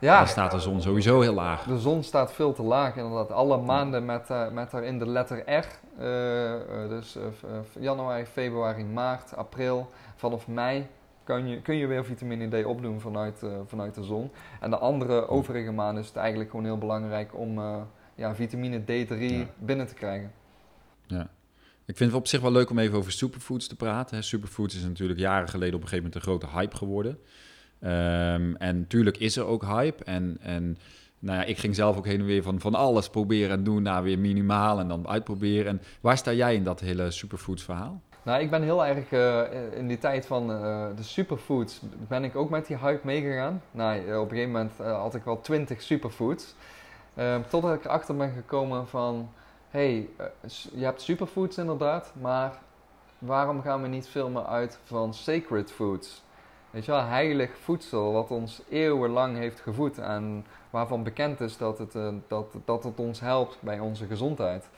[0.02, 1.64] Ja, Dan staat de zon sowieso heel laag.
[1.64, 3.30] de zon staat veel te laag inderdaad.
[3.32, 5.66] Alle maanden met, eh, met daarin de letter R.
[5.98, 7.16] eh, eh, dus
[7.80, 9.90] januari, februari, maart, april.
[10.16, 10.86] Vanaf mei
[11.24, 14.30] kun je, kun je weer vitamine D opdoen vanuit, vanuit de zon.
[14.60, 17.60] En de andere overige maanden is het eigenlijk gewoon heel belangrijk om
[18.14, 19.46] ja, vitamine D3 Ja.
[19.58, 20.32] binnen te krijgen.
[21.86, 24.24] Ik vind het op zich wel leuk om even over superfoods te praten.
[24.24, 27.18] Superfoods is natuurlijk jaren geleden op een gegeven moment een grote hype geworden.
[27.82, 30.04] Ehm, en natuurlijk is er ook hype.
[30.04, 30.78] En, en
[31.18, 33.82] nou ja, ik ging zelf ook heen en weer van, van alles proberen en doen,
[33.82, 35.66] naar weer minimaal en dan uitproberen.
[35.66, 38.00] En waar sta jij in dat hele superfoods verhaal?
[38.22, 42.36] Nou, ik ben heel erg eh, in die tijd van eh, de superfoods, ben ik
[42.36, 43.62] ook met die hype meegegaan.
[43.70, 46.54] Nou, eh, op een gegeven moment had ik wel 20 superfoods.
[47.14, 49.30] Ehm, totdat ik erachter ben gekomen van,
[49.68, 50.08] hey,
[50.74, 52.58] je hebt superfoods inderdaad, maar
[53.18, 56.22] waarom gaan we niet meer uit van sacred foods?
[56.72, 61.78] Weet je wel, heilig voedsel wat ons eeuwenlang heeft gevoed en waarvan bekend is dat
[61.78, 64.68] het, eh, dat, dat het ons helpt bij onze gezondheid.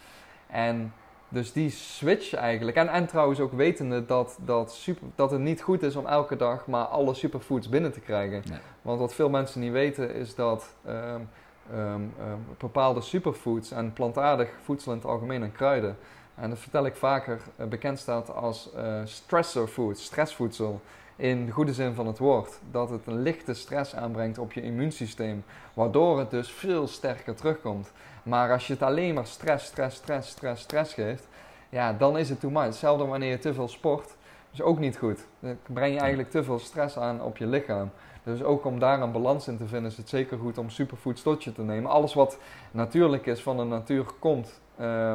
[0.47, 0.92] En
[1.28, 2.76] dus die switch eigenlijk.
[2.76, 6.36] En, en trouwens ook wetende dat, dat, super, dat het niet goed is om elke
[6.36, 8.42] dag maar alle superfoods binnen te krijgen.
[8.51, 8.59] Nee.
[8.82, 11.20] Want wat veel mensen niet weten is dat ehm,
[11.72, 15.97] ehm, ehm, bepaalde superfoods en plantaardig voedsel in het algemeen en kruiden.
[16.34, 20.80] En dat vertel ik vaker, eh, bekend staat als eh stressor food, stressvoedsel.
[21.17, 22.59] In de goede zin van het woord.
[22.71, 25.45] Dat het een lichte stress aanbrengt op je immuunsysteem.
[25.75, 27.93] Waardoor het dus veel sterker terugkomt.
[28.23, 31.29] Maar als je het alleen maar stress, stress, stress, stress, stress geeft,
[31.69, 32.65] ja, dan is het too much.
[32.65, 34.17] Hetzelfde wanneer je te veel sport,
[34.53, 35.27] is ook niet goed.
[35.41, 37.91] Dan breng je eigenlijk te veel stress aan op je lichaam.
[38.23, 41.23] Dus ook om daar een balans in te vinden, is het zeker goed om superfoods
[41.23, 41.91] tot je te nemen.
[41.91, 42.39] Alles wat
[42.71, 44.61] natuurlijk is, van de natuur komt.
[44.77, 45.12] eh,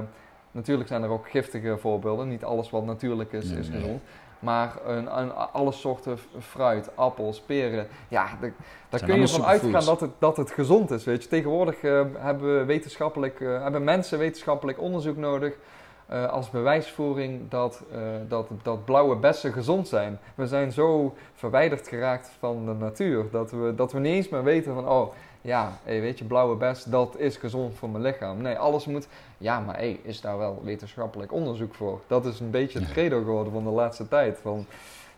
[0.52, 2.28] natuurlijk zijn er ook giftige voorbeelden.
[2.28, 4.00] Niet alles wat natuurlijk is, Nee, is nee.
[4.40, 7.88] Maar een, een, alle soorten fruit, appels, peren.
[8.08, 8.52] Ja, de-
[8.90, 11.04] daar kun je van uitgaan dat het, dat het gezond is.
[11.04, 11.30] Weet je.
[11.30, 15.54] Tegenwoordig eh, hebben, we wetenschappelijk, eh, hebben mensen wetenschappelijk onderzoek nodig.
[16.08, 17.84] eh, als bewijsvoering dat,
[18.28, 20.20] dat, dat blauwe bessen gezond zijn.
[20.36, 24.44] We zijn zo verwijderd geraakt van de natuur dat we, dat we niet eens meer
[24.44, 28.42] weten van, oh ja, hey, weet je, blauwe bes, dat is gezond voor mijn lichaam.
[28.42, 32.02] Nee, alles moet, ja, maar hey, is daar wel wetenschappelijk onderzoek voor?
[32.08, 34.38] Dat is een beetje het credo geworden van de laatste tijd.
[34.42, 34.66] Van,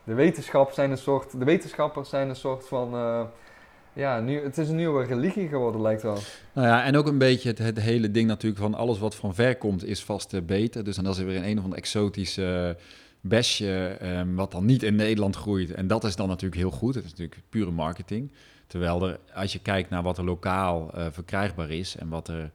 [0.04, 3.22] de, wetenschap zijn een soort, de wetenschappers zijn een soort van, eh,
[3.94, 6.18] ja, nu, het is een nieuwe religie geworden lijkt wel.
[6.54, 9.36] Nou ja, en ook een beetje het, het hele ding natuurlijk van alles wat van
[9.36, 10.84] ver komt is vast beter.
[10.84, 12.78] Dus dan is er weer een een of ander exotische
[13.22, 15.72] besje ehm, wat dan niet in Nederland groeit.
[15.72, 16.96] En dat is dan natuurlijk heel goed.
[16.96, 18.32] Het is natuurlijk pure marketing.
[18.72, 22.52] Terwijl er, als je kijkt naar wat er lokaal eh, verkrijgbaar is en wat er...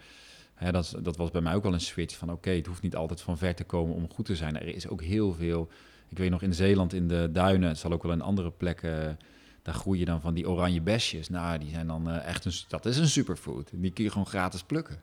[0.55, 2.97] Hè, dat, dat was bij mij ook wel een switch van oké, het hoeft niet
[2.97, 4.61] altijd van ver te komen om goed te zijn.
[4.61, 5.69] Er is ook heel veel...
[6.09, 9.19] Ik weet nog in Zeeland in de duinen, het zal ook wel in andere plekken...
[9.63, 11.29] Daar groeien dan van die oranje besjes.
[11.29, 12.53] Nou, die zijn dan eh, echt een...
[12.69, 13.71] Dat is een superfood.
[13.73, 15.01] Die kun je gewoon gratis plukken.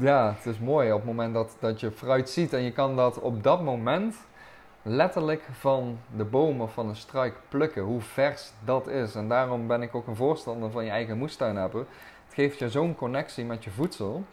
[0.00, 2.96] Ja, het is mooi op het moment dat, dat je fruit ziet en je kan
[2.96, 4.16] dat op dat moment
[4.82, 9.14] letterlijk van de boom of van een struik plukken, hoe vers dat is.
[9.14, 11.86] En daarom ben ik ook een voorstander van je eigen moestuin hebben.
[12.24, 14.24] Het geeft je zo'n connectie met je voedsel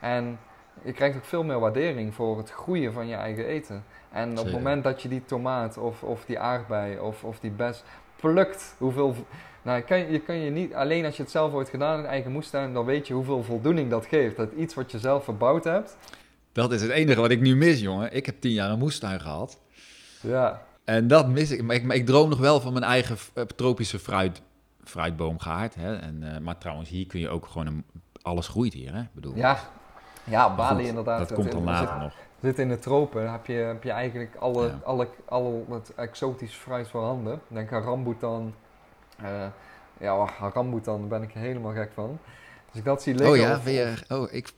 [0.00, 0.38] en
[0.82, 3.84] je krijgt ook veel meer waardering voor het groeien van je eigen eten.
[4.12, 7.50] En op het moment dat je die tomaat of, of die aardbei of, of die
[7.50, 7.82] bes
[8.16, 9.14] plukt, hoeveel...
[9.62, 12.06] Nou, je kan, je kan je niet, alleen als je het zelf ooit gedaan in
[12.06, 14.36] eigen moestuin, dan weet je hoeveel voldoening dat geeft.
[14.36, 15.96] Dat iets wat je zelf verbouwd hebt.
[16.52, 18.12] Dat is het enige wat ik nu mis, jongen.
[18.12, 19.60] Ik heb tien jaar een moestuin gehad.
[20.20, 21.62] Ja, En dat mis ik.
[21.62, 24.42] Maar ik, maar ik droom nog wel van mijn eigen eh, tropische fruit,
[24.84, 25.74] fruitboomgaard.
[25.74, 25.96] Hè?
[25.96, 27.66] En, eh, maar trouwens, hier kun je ook gewoon...
[27.66, 27.84] Een,
[28.22, 29.00] alles groeit hier, hè?
[29.00, 29.58] Ik bedoel, ja.
[30.24, 31.18] Ja, Bali goed, inderdaad.
[31.18, 32.14] Dat komt dan later zit, nog.
[32.42, 34.78] zit in de tropen, dan heb je, heb je eigenlijk alle, Ja.
[34.84, 37.40] alle, alle het exotisch fruit voorhanden.
[37.48, 38.54] Denk aan rambutan.
[39.22, 39.46] eh
[39.98, 42.18] ja, oh, rambutan, daar ben ik helemaal gek van.
[42.70, 43.30] Dus ik dat zie liggen...
[43.32, 44.04] Oh ja, weer...
[44.08, 44.52] Oh, ik,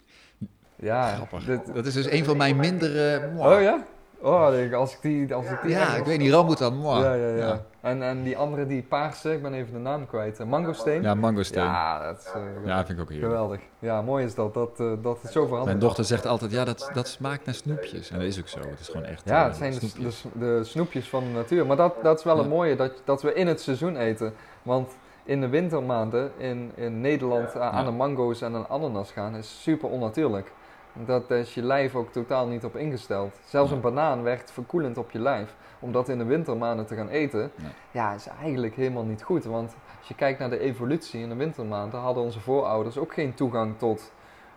[0.77, 1.45] ja, grappig.
[1.45, 3.31] dit- Dat is dus een van mijn mindere...
[3.37, 3.85] oh ja?
[4.25, 5.35] Oh, denk als ik die...
[5.35, 7.03] Als ik die Ja, ik weet niet, rambutan, moi.
[7.05, 7.37] Ja, ja, ja.
[7.47, 10.41] Ja, En, en die andere, die paarse, ik ben even de naam kwijt.
[10.41, 11.03] eh, mangosteen?
[11.03, 11.63] ja mangosteen.
[11.65, 13.11] Ja, Ja, dat is eh, vind ik ook heerlijk.
[13.33, 13.61] geweldig.
[13.79, 15.65] Ja, mooi is dat, dat, eh, dat het zo verandert.
[15.67, 18.11] Mijn dochter zegt altijd, ja, dat, dat smaakt naar snoepjes.
[18.11, 18.59] En dat is ook zo.
[18.59, 20.23] Het is gewoon echt Ja, het zijn de, snoepjes.
[20.33, 21.67] de, de snoepjes van de natuur.
[21.67, 22.43] Maar dat, dat is wel Ja.
[22.43, 24.35] een mooie, dat, dat we in het seizoen eten.
[24.63, 24.91] Want
[25.25, 27.91] in de wintermaanden in, in Nederland aan Ja.
[27.91, 30.53] de mango's en een ananas gaan is super onnatuurlijk.
[30.95, 33.39] Dat is je lijf ook totaal niet op ingesteld.
[33.45, 35.55] Zelfs een banaan werkt verkoelend op je lijf.
[35.79, 37.71] Om dat in de wintermaanden te gaan eten, Nee.
[37.91, 39.45] ja, is eigenlijk helemaal niet goed.
[39.45, 43.35] Want als je kijkt naar de evolutie in de wintermaanden, hadden onze voorouders ook geen
[43.35, 44.13] toegang tot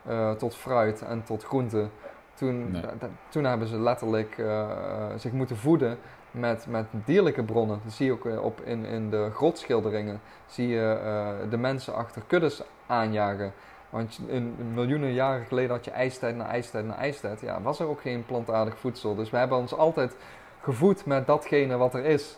[0.07, 1.91] eh, tot fruit en tot groenten.
[2.33, 2.81] Toen, Nee.
[2.81, 4.69] da- toen hebben ze letterlijk eh,
[5.17, 5.97] zich moeten voeden
[6.31, 7.79] met, met dierlijke bronnen.
[7.83, 10.21] Dat zie je ook eh, op, in, in de grotschilderingen.
[10.45, 13.53] Zie je eh, de mensen achter kuddes aanjagen.
[13.95, 17.41] Want een, miljoenen jaren geleden had je ijstijd na ijstijd na ijstijd.
[17.41, 19.15] Ja, was er ook geen plantaardig voedsel.
[19.15, 20.15] Dus we hebben ons altijd
[20.61, 22.37] gevoed met datgene wat er is.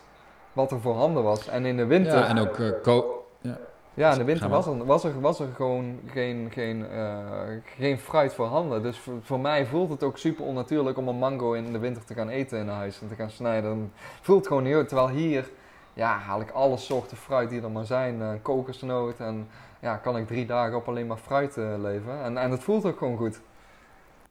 [0.52, 1.48] Wat er voorhanden was.
[1.48, 2.18] En in de winter...
[2.18, 3.26] Ja, en ook eh, ko-
[3.94, 7.16] Ja, in de winter was er, was er, was er gewoon geen, geen, eh,
[7.76, 8.82] geen fruit voorhanden.
[8.82, 12.04] Dus voor, voor mij voelt het ook super onnatuurlijk om een mango in de winter
[12.04, 13.70] te gaan eten in huis en te gaan snijden.
[13.70, 13.90] Dan
[14.20, 14.88] voelt gewoon niet goed.
[14.88, 15.50] Terwijl hier
[15.92, 18.22] ja, haal ik alle soorten fruit die er maar zijn.
[18.22, 19.48] Eh, kokosnoot en
[19.80, 22.22] ja, kan ik drie dagen op alleen maar fruit eh, leven.
[22.22, 23.40] En, en het voelt ook gewoon goed.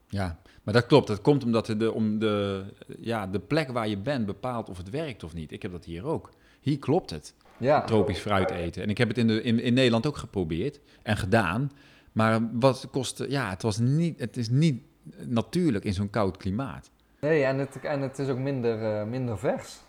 [0.08, 1.08] Ja, maar dat klopt.
[1.08, 2.64] Dat komt omdat de, om de,
[3.00, 5.52] ja, de plek waar je bent bepaalt of het werkt of niet.
[5.52, 6.30] Ik heb dat hier ook.
[6.60, 8.84] Hier klopt het, Ja, tropisch fruit eten.
[8.84, 11.72] En ik heb het in, de, in, in Nederland ook geprobeerd en gedaan.
[12.12, 14.82] Maar wat kostte, ja, het, was niet, het is niet
[15.26, 16.90] natuurlijk in zo'n koud klimaat.
[17.20, 19.80] nee, en het, en het is ook minder, eh, minder vers.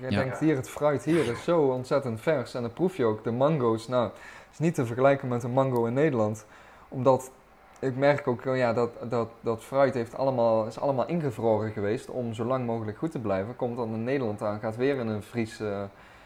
[0.00, 0.22] Je Ja.
[0.22, 2.54] denkt hier, het fruit hier is zo ontzettend vers.
[2.54, 3.24] En dat proef je ook.
[3.24, 4.10] De mango's, nou,
[4.58, 6.46] is niet te vergelijken met een mango in Nederland.
[6.88, 7.30] Omdat
[7.78, 12.34] ik merk ook ja, dat, dat, dat fruit heeft allemaal, is allemaal ingevroren geweest om
[12.34, 13.56] zo lang mogelijk goed te blijven.
[13.56, 15.82] Komt dan in Nederland aan, gaat weer in een, vries, eh,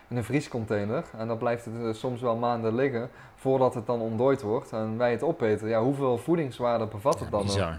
[0.08, 1.04] in een vriescontainer.
[1.18, 4.72] En dan blijft het eh, soms wel maanden liggen voordat het dan ontdooid wordt.
[4.72, 5.68] En wij het opeten.
[5.68, 7.54] Ja, hoeveel voedingswaarde bevat het dan nog?
[7.54, 7.78] bizar.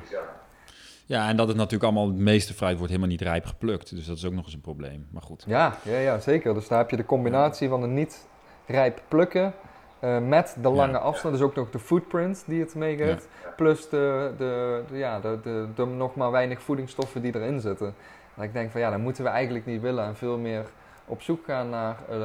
[1.05, 3.95] Ja, en dat het natuurlijk allemaal, het meeste fruit wordt helemaal niet rijp geplukt.
[3.95, 5.07] Dus dat is ook nog eens een probleem.
[5.11, 5.43] Maar goed.
[5.47, 6.53] Ja, ja, ja, zeker.
[6.53, 8.27] Dus daar heb je de combinatie van de niet
[8.65, 9.53] rijp plukken
[10.01, 10.97] eh, met de lange Ja.
[10.97, 11.33] afstand.
[11.33, 13.27] Dus ook nog de footprint die het meegeeft.
[13.55, 17.93] Plus de, de, de, ja, de, de, de nog maar weinig voedingsstoffen die erin zitten.
[18.35, 20.05] En ik denk van ja, dat moeten we eigenlijk niet willen.
[20.05, 20.65] En veel meer
[21.05, 22.17] op zoek gaan naar eh,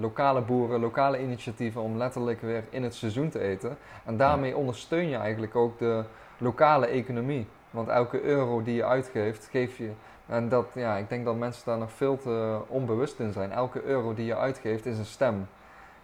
[0.00, 3.76] lokale boeren, lokale initiatieven om letterlijk weer in het seizoen te eten.
[4.04, 6.02] En daarmee ondersteun je eigenlijk ook de
[6.38, 7.46] lokale economie.
[7.70, 9.90] Want elke euro die je uitgeeft, geef je
[10.26, 13.52] en dat, ja, ik denk dat mensen daar nog veel te onbewust in zijn.
[13.52, 15.46] Elke euro die je uitgeeft is een stem.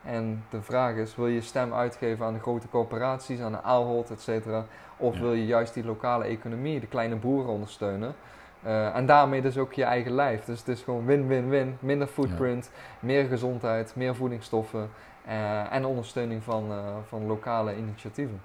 [0.05, 4.11] En de vraag is, wil je stem uitgeven aan de grote corporaties, aan de Ahold,
[4.11, 4.67] et cetera?
[4.97, 5.21] Of Ja.
[5.21, 8.15] wil je juist die lokale economie, de kleine boeren ondersteunen?
[8.63, 10.45] Eh, en daarmee dus ook je eigen lijf.
[10.45, 11.77] Dus het is gewoon win-win-win.
[11.81, 14.91] Minder footprint, meer gezondheid, meer voedingsstoffen
[15.25, 18.41] eh, en ondersteuning van, eh, van lokale initiatieven.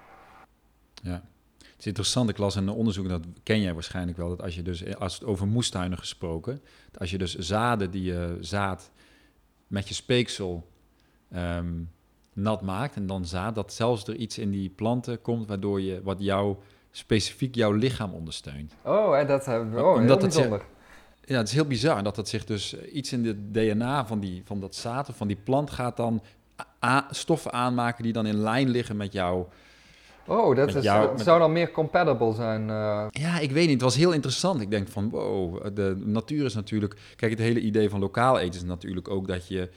[1.02, 1.22] Ja.
[1.58, 4.62] Het is interessant, ik las een onderzoek, dat ken jij waarschijnlijk wel, dat als je
[4.62, 6.62] dus, als het over moestuinen gesproken,
[6.98, 8.92] als je dus zaden die je zaad
[9.68, 10.68] met je speeksel
[11.32, 11.74] ehm,
[12.34, 16.02] nat maakt en dan zaad, dat zelfs er iets in die planten komt waardoor je,
[16.04, 16.56] wat jou,
[16.92, 18.74] specifiek jouw lichaam ondersteunt.
[18.84, 19.82] Oh, en dat hebben we.
[19.84, 20.66] Oh, Omdat heel zich-.
[21.26, 24.42] Ja, het is heel bizar dat dat zich dus iets in de DNA van, die,
[24.46, 26.22] van dat zaad of van die plant gaat dan
[27.10, 29.50] stoffen aanmaken die dan in lijn liggen met jouw
[30.30, 32.70] Oh, dat is, jou- met- zou dan meer compatible zijn.
[32.70, 33.74] eh, Ja, ik weet niet.
[33.74, 34.62] Het was heel interessant.
[34.62, 36.96] Ik denk van, wow, de natuur is natuurlijk...
[37.16, 39.70] Kijk, het hele idee van lokaal eten is natuurlijk ook dat je...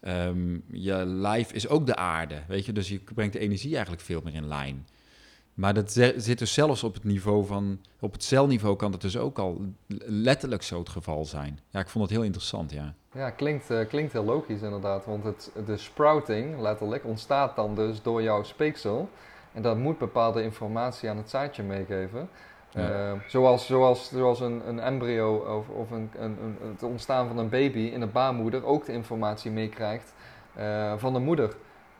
[0.00, 2.72] ehm, je lijf is ook de aarde, weet je.
[2.72, 4.86] Dus je brengt de energie eigenlijk veel meer in lijn.
[5.56, 7.80] Maar dat zit dus zelfs op het niveau van...
[8.00, 9.60] Op het celniveau kan dat dus ook al
[10.06, 11.58] letterlijk zo het geval zijn.
[11.70, 12.94] Ja, ik vond het heel interessant, ja.
[13.12, 15.04] Ja, klinkt, eh, klinkt heel logisch inderdaad.
[15.04, 19.08] Want het, de sprouting, letterlijk, ontstaat dan dus door jouw speeksel.
[19.52, 22.28] En dat moet bepaalde informatie aan het zaadje meegeven.
[22.76, 22.90] Ja.
[23.10, 27.38] Eh, zoals, zoals, zoals een, een embryo of, of een, een, een- het ontstaan van
[27.38, 30.14] een baby in de baarmoeder ook de informatie meekrijgt
[30.54, 31.54] eh, van de moeder.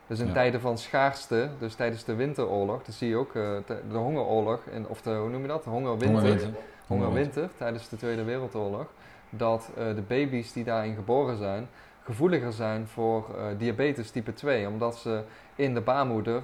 [0.07, 0.33] Dus in Ja.
[0.33, 3.49] tijden van schaarste, dus tijdens de winteroorlog, dat zie je ook, eh,
[3.91, 5.63] de hongeroorlog, in, of de, hoe noem je dat?
[5.65, 6.07] Hongerwinter.
[6.09, 6.49] Hongerwinter.
[6.87, 8.85] hongerwinter tijdens de Tweede Wereldoorlog,
[9.29, 11.67] dat eh, de baby's die daarin geboren zijn,
[12.03, 13.25] gevoeliger zijn voor
[13.57, 15.21] diabetes type 2, omdat ze
[15.55, 16.41] in de baarmoeder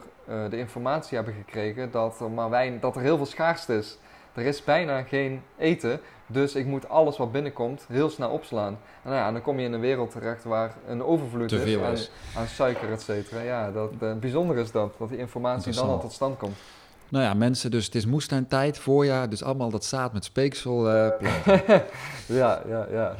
[0.49, 3.97] de informatie hebben gekregen dat er, maar weinig, dat er heel veel schaarste is.
[4.33, 8.77] Er is bijna geen eten, dus ik moet alles wat binnenkomt heel snel opslaan.
[9.03, 11.77] En nou ja, dan kom je in een wereld terecht waar een overvloed Te is
[11.77, 12.11] aan, is.
[12.35, 13.41] aan suiker, et cetera.
[13.41, 16.55] Ja, dat, eh, bijzonder is dat, dat die informatie dan al tot stand komt.
[17.09, 19.29] Nou ja, mensen, dus het is moestuintijd, voorjaar.
[19.29, 20.81] Dus allemaal dat zaad met speeksel
[21.19, 21.83] planten.
[22.27, 23.15] Ja, ja, ja.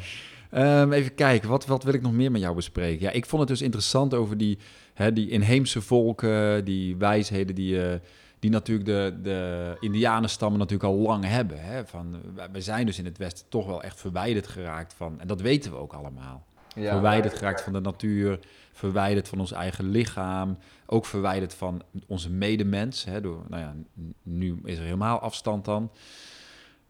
[0.54, 3.06] Ehm, even kijken, wat, wat wil ik nog meer met jou bespreken?
[3.06, 4.58] Ja, ik vond het dus interessant over die,
[4.94, 8.00] hè, die inheemse volken, die wijsheden die, eh,
[8.44, 11.64] die natuurlijk de, de indianenstammen natuurlijk al lang hebben.
[11.64, 11.86] Hè?
[11.86, 12.22] Van,
[12.52, 15.72] we zijn dus in het Westen toch wel echt verwijderd geraakt van, en dat weten
[15.72, 16.46] we ook allemaal.
[16.76, 16.92] ja.
[16.92, 18.40] Verwijderd geraakt van de natuur,
[18.72, 23.04] verwijderd van ons eigen lichaam, ook verwijderd van onze medemens.
[23.04, 23.76] Hè, door, nou ja,
[24.24, 25.92] nu is er helemaal afstand dan.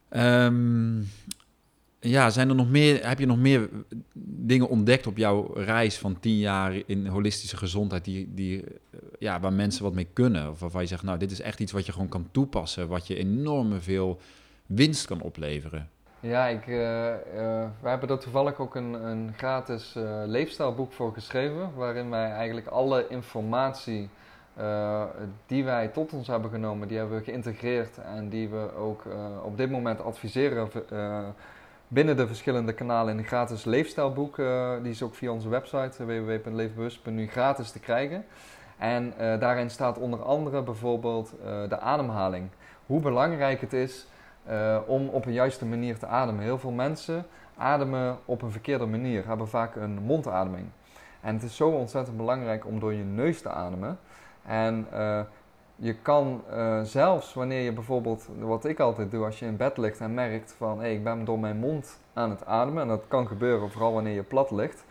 [0.09, 1.01] Ehm,
[2.03, 3.69] ja, zijn er nog meer, heb je nog meer
[4.13, 9.39] dingen ontdekt op jouw reis van tien jaar in holistische gezondheid, die, die, eh, ja,
[9.39, 10.49] waar mensen wat mee kunnen?
[10.49, 13.07] Of waarvan je zegt, nou, dit is echt iets wat je gewoon kan toepassen, wat
[13.07, 14.19] je enorm veel
[14.65, 15.89] winst kan opleveren?
[16.19, 16.75] Ja, ik, uh,
[17.81, 19.93] wij hebben er toevallig ook een, een gratis
[20.25, 24.09] leefstijlboek voor geschreven, waarin wij eigenlijk alle informatie
[25.45, 29.03] die wij tot ons hebben genomen, die hebben we geïntegreerd en die we ook
[29.43, 30.69] op dit moment adviseren
[31.87, 34.37] binnen de verschillende kanalen in een gratis leefstijlboek.
[34.37, 38.25] Uh, die is ook via onze website www.leefbewust.nu gratis te krijgen.
[38.77, 41.33] En uh, daarin staat onder andere bijvoorbeeld
[41.69, 42.49] de ademhaling.
[42.85, 44.07] Hoe belangrijk het is
[44.85, 46.43] om op een juiste manier te ademen.
[46.43, 47.25] Heel veel mensen
[47.57, 50.67] ademen op een verkeerde manier, hebben vaak een mondademing.
[51.21, 53.99] En het is zo ontzettend belangrijk om door je neus te ademen.
[54.45, 54.87] En
[55.83, 59.77] je kan uh, zelfs wanneer je bijvoorbeeld, wat ik altijd doe als je in bed
[59.77, 63.27] ligt en merkt van ik ben door mijn mond aan het ademen, en dat kan
[63.27, 64.85] gebeuren vooral wanneer je plat ligt,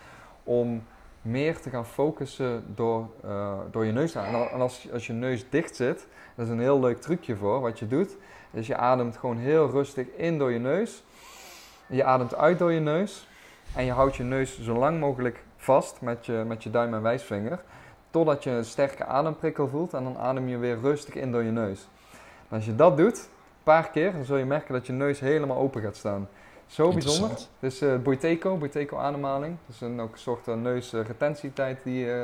[0.45, 0.85] om
[1.23, 4.49] meer te gaan focussen door, uh, door je neus aan.
[4.49, 7.79] En als, als je neus dicht zit, dat is een heel leuk trucje voor wat
[7.79, 8.17] je doet.
[8.51, 11.05] Dus je ademt gewoon heel rustig in door je neus.
[11.87, 13.29] Je ademt uit door je neus.
[13.75, 17.03] En je houdt je neus zo lang mogelijk vast met je, met je duim en
[17.03, 17.63] wijsvinger.
[18.13, 21.51] Totdat je een sterke ademprikkel voelt en dan adem je weer rustig in door je
[21.51, 21.89] neus.
[22.49, 25.21] En als je dat doet, een paar keer, dan zul je merken dat je neus
[25.21, 26.29] helemaal open gaat staan.
[26.67, 27.39] Zo bijzonder.
[27.61, 29.57] Is uh, Boiteco, Boiteco ademhaling.
[29.67, 32.23] Dat is een, ook een soort uh, neusretentietijd die, uh,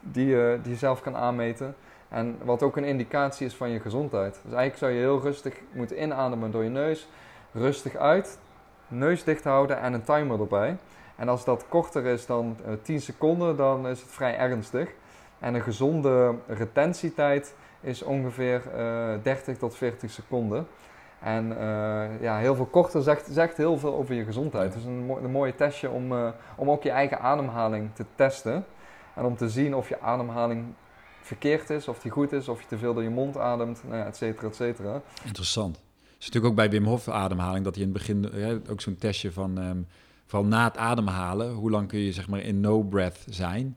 [0.00, 1.76] die, die je zelf kan aanmeten.
[2.08, 4.32] En wat ook een indicatie is van je gezondheid.
[4.32, 7.08] Dus eigenlijk zou je heel rustig moeten inademen door je neus.
[7.52, 8.38] Rustig uit,
[8.88, 10.76] neus dicht houden en een timer erbij.
[11.16, 14.88] En als dat korter is dan 10 seconden, dan is het vrij ernstig.
[15.44, 20.66] En een gezonde retentietijd is ongeveer uh, eh, 30 tot 40 seconden.
[21.20, 21.56] En uh,
[22.20, 24.74] ja, heel veel korter zegt, zegt heel veel over je gezondheid.
[24.74, 28.64] Is een, mo een mooie testje om, uh, om ook je eigen ademhaling te testen.
[29.14, 30.64] En om te zien of je ademhaling
[31.20, 33.96] verkeerd is, of die goed is, of je te veel door je mond ademt, nou
[33.96, 35.02] ja, et cetera, et cetera.
[35.24, 35.76] Interessant.
[35.76, 38.30] Het is natuurlijk ook bij Wim Hof ademhaling dat hij in het begin
[38.70, 39.86] ook zo'n testje van, um,
[40.26, 43.76] vooral na het ademhalen, hoe lang kun je zeg maar in no breath zijn.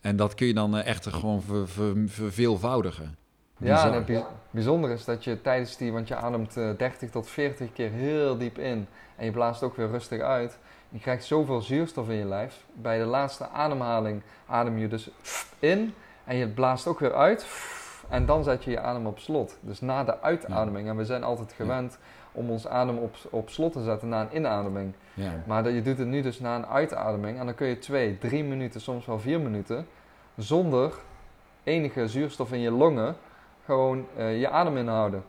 [0.00, 3.16] En dat kun je dan eh, echt gewoon ver, ver, verveelvoudigen.
[3.58, 7.28] Ja, en het bijzonder is dat je tijdens die, want je ademt 30 eh, tot
[7.28, 8.86] 40 keer heel diep in
[9.16, 10.58] en je blaast ook weer rustig uit.
[10.88, 12.64] Je krijgt zoveel zuurstof in je lijf.
[12.72, 15.10] Bij de laatste ademhaling adem je dus
[15.58, 15.94] in
[16.24, 17.46] en je blaast ook weer uit.
[18.08, 19.58] En dan zet je je adem op slot.
[19.60, 20.88] Dus na de uitademing.
[20.88, 21.98] En we zijn altijd gewend
[22.36, 24.92] om ons adem op, op slot te zetten na een inademing.
[25.14, 25.42] Ja.
[25.46, 27.38] Maar je doet het nu dus na een uitademing.
[27.38, 29.86] En dan kun je twee, drie minuten, soms wel vier minuten,
[30.36, 30.92] zonder
[31.62, 33.16] enige zuurstof in je longen,
[33.64, 35.24] gewoon uh, je adem inhouden.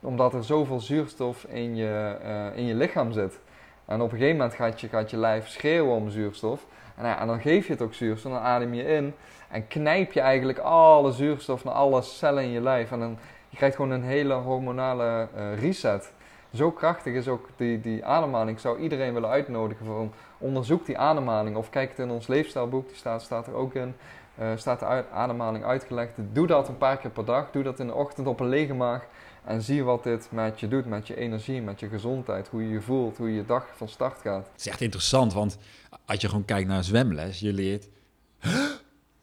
[0.00, 3.40] Omdat er zoveel zuurstof in je, uh, in je lichaam zit.
[3.84, 6.66] En op een gegeven moment gaat je, gaat je lijf schreeuwen om zuurstof.
[6.96, 9.14] En, ja, en dan geef je het ook zuurstof, dan adem je in.
[9.48, 12.92] En knijp je eigenlijk alle zuurstof naar alle cellen in je lijf.
[12.92, 16.12] En dan je krijgt gewoon een hele hormonale uh, reset
[16.54, 18.56] zo krachtig is ook die, die ademhaling.
[18.56, 21.56] Ik zou iedereen willen uitnodigen voor onderzoek die ademhaling.
[21.56, 23.94] Of kijk het in ons leefstijlboek, die staat, staat er ook in.
[24.40, 26.12] Uh, staat de ademhaling uitgelegd.
[26.32, 27.50] Doe dat een paar keer per dag.
[27.50, 29.06] Doe dat in de ochtend op een lege maag.
[29.44, 32.48] En zie wat dit met je doet, met je energie, met je gezondheid.
[32.48, 34.46] Hoe je je voelt, hoe je dag van start gaat.
[34.52, 35.58] Het is echt interessant, want
[36.04, 37.88] als je gewoon kijkt naar zwemles, je leert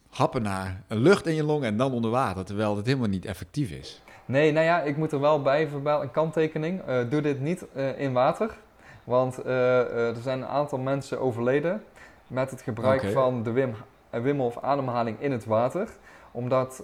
[0.09, 2.45] happen naar lucht in je longen en dan onder water.
[2.45, 4.01] Terwijl het helemaal niet effectief is.
[4.25, 6.81] Nee, nou ja, ik moet er wel bij verbellen, een kanttekening.
[6.87, 8.57] Uh, doe dit niet uh, in water.
[9.03, 11.83] Want uh, er zijn een aantal mensen overleden
[12.27, 13.11] met het gebruik okay.
[13.11, 13.75] van de Wim,
[14.09, 15.89] Wim Hof ademhaling in het water.
[16.31, 16.83] Omdat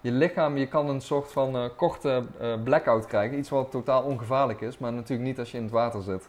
[0.00, 2.24] je lichaam, je kan een soort van korte
[2.64, 3.38] blackout krijgen.
[3.38, 6.28] Iets wat totaal ongevaarlijk is, maar natuurlijk niet als je in het water zit.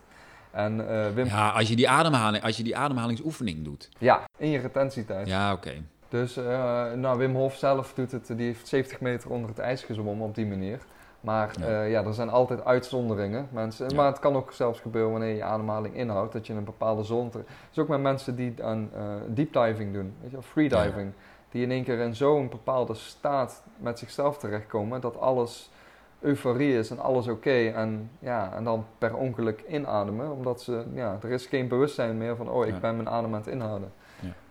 [0.51, 1.25] En, Wim...
[1.25, 3.89] Ja, als je, die ademhaling, als je die ademhalingsoefening doet.
[3.97, 5.27] Ja, in je retentietijd.
[5.27, 5.73] Ja, oké.
[6.09, 9.83] Dus uh, nou, Wim Hof zelf doet het, die heeft 70 meter onder het ijs
[9.83, 10.79] gezwommen op die manier.
[11.21, 13.47] Maar ja, uh, ja er zijn altijd uitzonderingen.
[13.51, 13.95] Mensen, ja.
[13.95, 17.01] Maar het kan ook zelfs gebeuren wanneer je ademhaling inhoudt, dat je een bepaalde.
[17.01, 21.11] Het is ook met mensen die aan uh, deep diving doen, weet je, of freediving.
[21.15, 21.23] Ja.
[21.51, 25.71] Die in één keer in zo'n bepaalde staat met zichzelf terechtkomen dat alles
[26.19, 27.37] euforie is en alles oké.
[27.37, 32.17] Okay, en, ja, en dan per ongeluk inademen, omdat ze, ja, er is geen bewustzijn
[32.17, 33.91] meer van, oh, ik ben mijn adem aan het inhouden.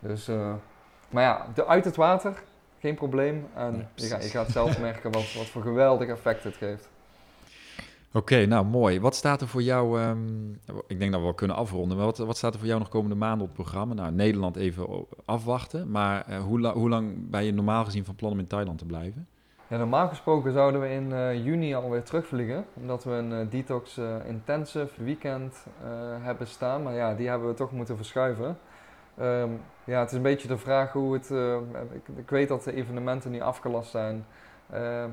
[0.00, 0.30] Dus.
[1.10, 2.42] Maar ja, de, uit het water,
[2.80, 3.46] geen probleem.
[3.54, 6.88] En je, gaat, je, gaat, zelf merken wat, wat voor geweldig effect het geeft.
[8.12, 9.00] Oké, nou mooi.
[9.00, 12.18] Wat staat er voor jou, um, ik denk dat we wel kunnen afronden, maar wat,
[12.18, 13.94] wat staat er voor jou nog komende maanden op het programma?
[13.94, 18.14] Nou, Nederland even afwachten, maar uh, hoe, la, hoe lang ben je normaal gezien van
[18.14, 19.26] plan om in Thailand te blijven?
[19.66, 24.00] Ja, normaal gesproken zouden we in uh, juni alweer terugvliegen, omdat we een uh, detox
[24.26, 25.66] intensive weekend
[26.20, 26.82] hebben staan.
[26.82, 28.58] Maar ja, die hebben we toch moeten verschuiven.
[29.20, 31.30] Um, ja, het is een beetje de vraag hoe het.
[31.92, 34.26] Ik, ik, weet dat de evenementen niet afgelast zijn,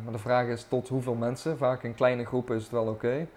[0.04, 1.58] maar de vraag is tot hoeveel mensen.
[1.58, 2.92] Vaak in kleine groepen is het wel oké.
[2.92, 3.28] Okay.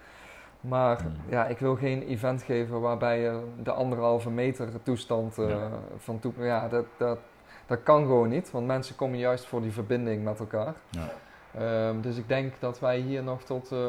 [0.61, 1.13] Maar hmm.
[1.29, 5.69] ja, ik wil geen event geven waarbij je de anderhalve meter toestand ja.
[5.97, 6.33] van toe.
[6.37, 7.19] Ja, dat, dat,
[7.65, 10.73] dat kan gewoon niet, want mensen komen juist voor die verbinding met elkaar.
[10.89, 11.09] Ja.
[11.57, 13.79] Um, dus ik denk dat wij hier nog tot, uh,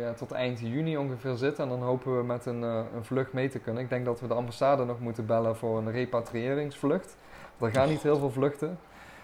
[0.00, 1.64] ja, tot eind juni ongeveer zitten.
[1.64, 3.82] En dan hopen we met een, uh, een vlucht mee te kunnen.
[3.82, 7.16] Ik denk dat we de ambassade nog moeten bellen voor een repatriëringsvlucht.
[7.58, 8.78] Er gaan niet heel veel vluchten.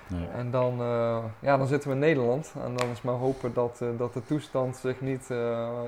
[0.07, 0.26] Nee.
[0.28, 2.53] En dan, uh, ja, dan zitten we in Nederland.
[2.64, 5.28] En dan is maar hopen dat, dat de toestand zich niet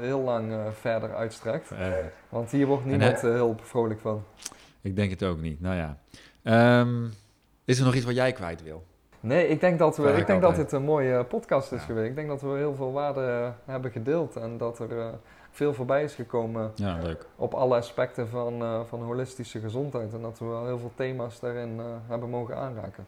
[0.01, 1.71] heel lang verder uitstrekt.
[2.29, 4.25] Want hier wordt niemand heel vrolijk van.
[4.81, 5.61] Ik denk het ook niet.
[5.61, 5.99] Nou ja.
[6.81, 7.13] Um,
[7.65, 8.85] is er nog iets wat jij kwijt wil?
[9.21, 12.09] Nee, ik denk dat, we, ik denk dat dit een mooie podcast is geweest.
[12.09, 15.09] Ik denk dat we heel veel waarde eh, hebben gedeeld en dat er uh,
[15.51, 17.27] veel voorbij is gekomen ja, leuk.
[17.37, 20.13] op alle aspecten van, uh, van holistische gezondheid.
[20.13, 23.07] En dat we wel heel veel thema's daarin hebben mogen aanraken.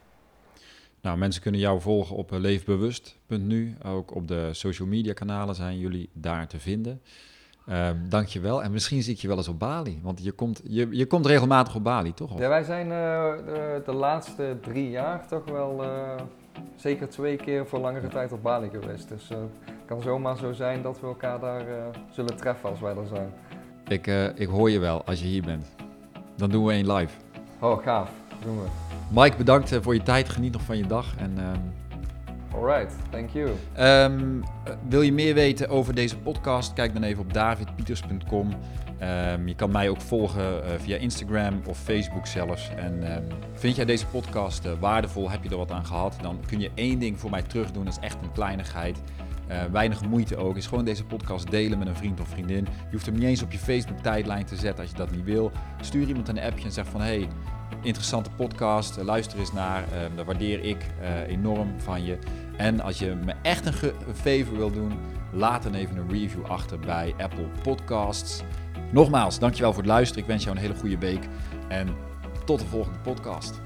[1.00, 3.76] Nou, mensen kunnen jou volgen op leefbewust.nu.
[3.84, 7.02] Ook op de social media kanalen zijn jullie daar te vinden.
[7.71, 8.62] Um, Dank je wel.
[8.62, 10.01] En misschien zie ik je wel eens op Bali.
[10.03, 12.39] Want je komt, je, je komt regelmatig op Bali, toch?
[12.39, 15.89] Ja, wij zijn uh, de, de, laatste drie jaar toch wel uh,
[16.77, 19.09] zeker twee keer voor langere tijd op Bali geweest.
[19.09, 21.64] Dus uh, het kan zomaar zo zijn dat we elkaar daar
[22.11, 23.33] zullen treffen als wij er zijn.
[23.89, 25.66] Ik, ik hoor je wel als je hier bent.
[26.37, 27.16] Dan doen we één live.
[27.61, 28.11] Oh, gaaf.
[28.45, 28.68] Doen we.
[29.11, 30.29] Mike, bedankt voor je tijd.
[30.29, 31.16] Geniet nog van je dag.
[31.16, 31.61] En ehm,
[32.55, 33.51] Alright, thank you.
[33.78, 34.42] Um,
[34.88, 36.72] wil je meer weten over deze podcast?
[36.72, 38.48] Kijk dan even op davidpieters.com.
[38.98, 42.70] Ehm, je kan mij ook volgen uh, via Instagram of Facebook zelfs.
[42.76, 45.30] En um, vind jij deze podcast uh, waardevol?
[45.30, 46.16] Heb je er wat aan gehad?
[46.22, 47.84] Dan kun je één ding voor mij terug doen.
[47.84, 49.03] Dat is echt een kleinigheid.
[49.51, 50.57] Uh, weinig moeite ook.
[50.57, 52.64] Is gewoon deze podcast delen met een vriend of vriendin.
[52.64, 55.24] Je hoeft hem niet eens op je Facebook tijdlijn te zetten als je dat niet
[55.24, 55.53] wil.
[55.80, 57.28] Stuur iemand een appje en zeg van hey
[57.83, 59.03] interessante podcast.
[59.03, 59.83] Luister eens naar.
[59.83, 62.18] Uh, dat waardeer ik uh, enorm van je.
[62.57, 64.93] En als je me echt een, een favor wil doen,
[65.33, 68.43] laat dan even een review achter bij Apple Podcasts.
[68.93, 70.23] Nogmaals, dankjewel voor het luisteren.
[70.23, 71.29] Ik wens jou een hele goede week.
[71.68, 71.89] En
[72.45, 73.61] tot de volgende podcast.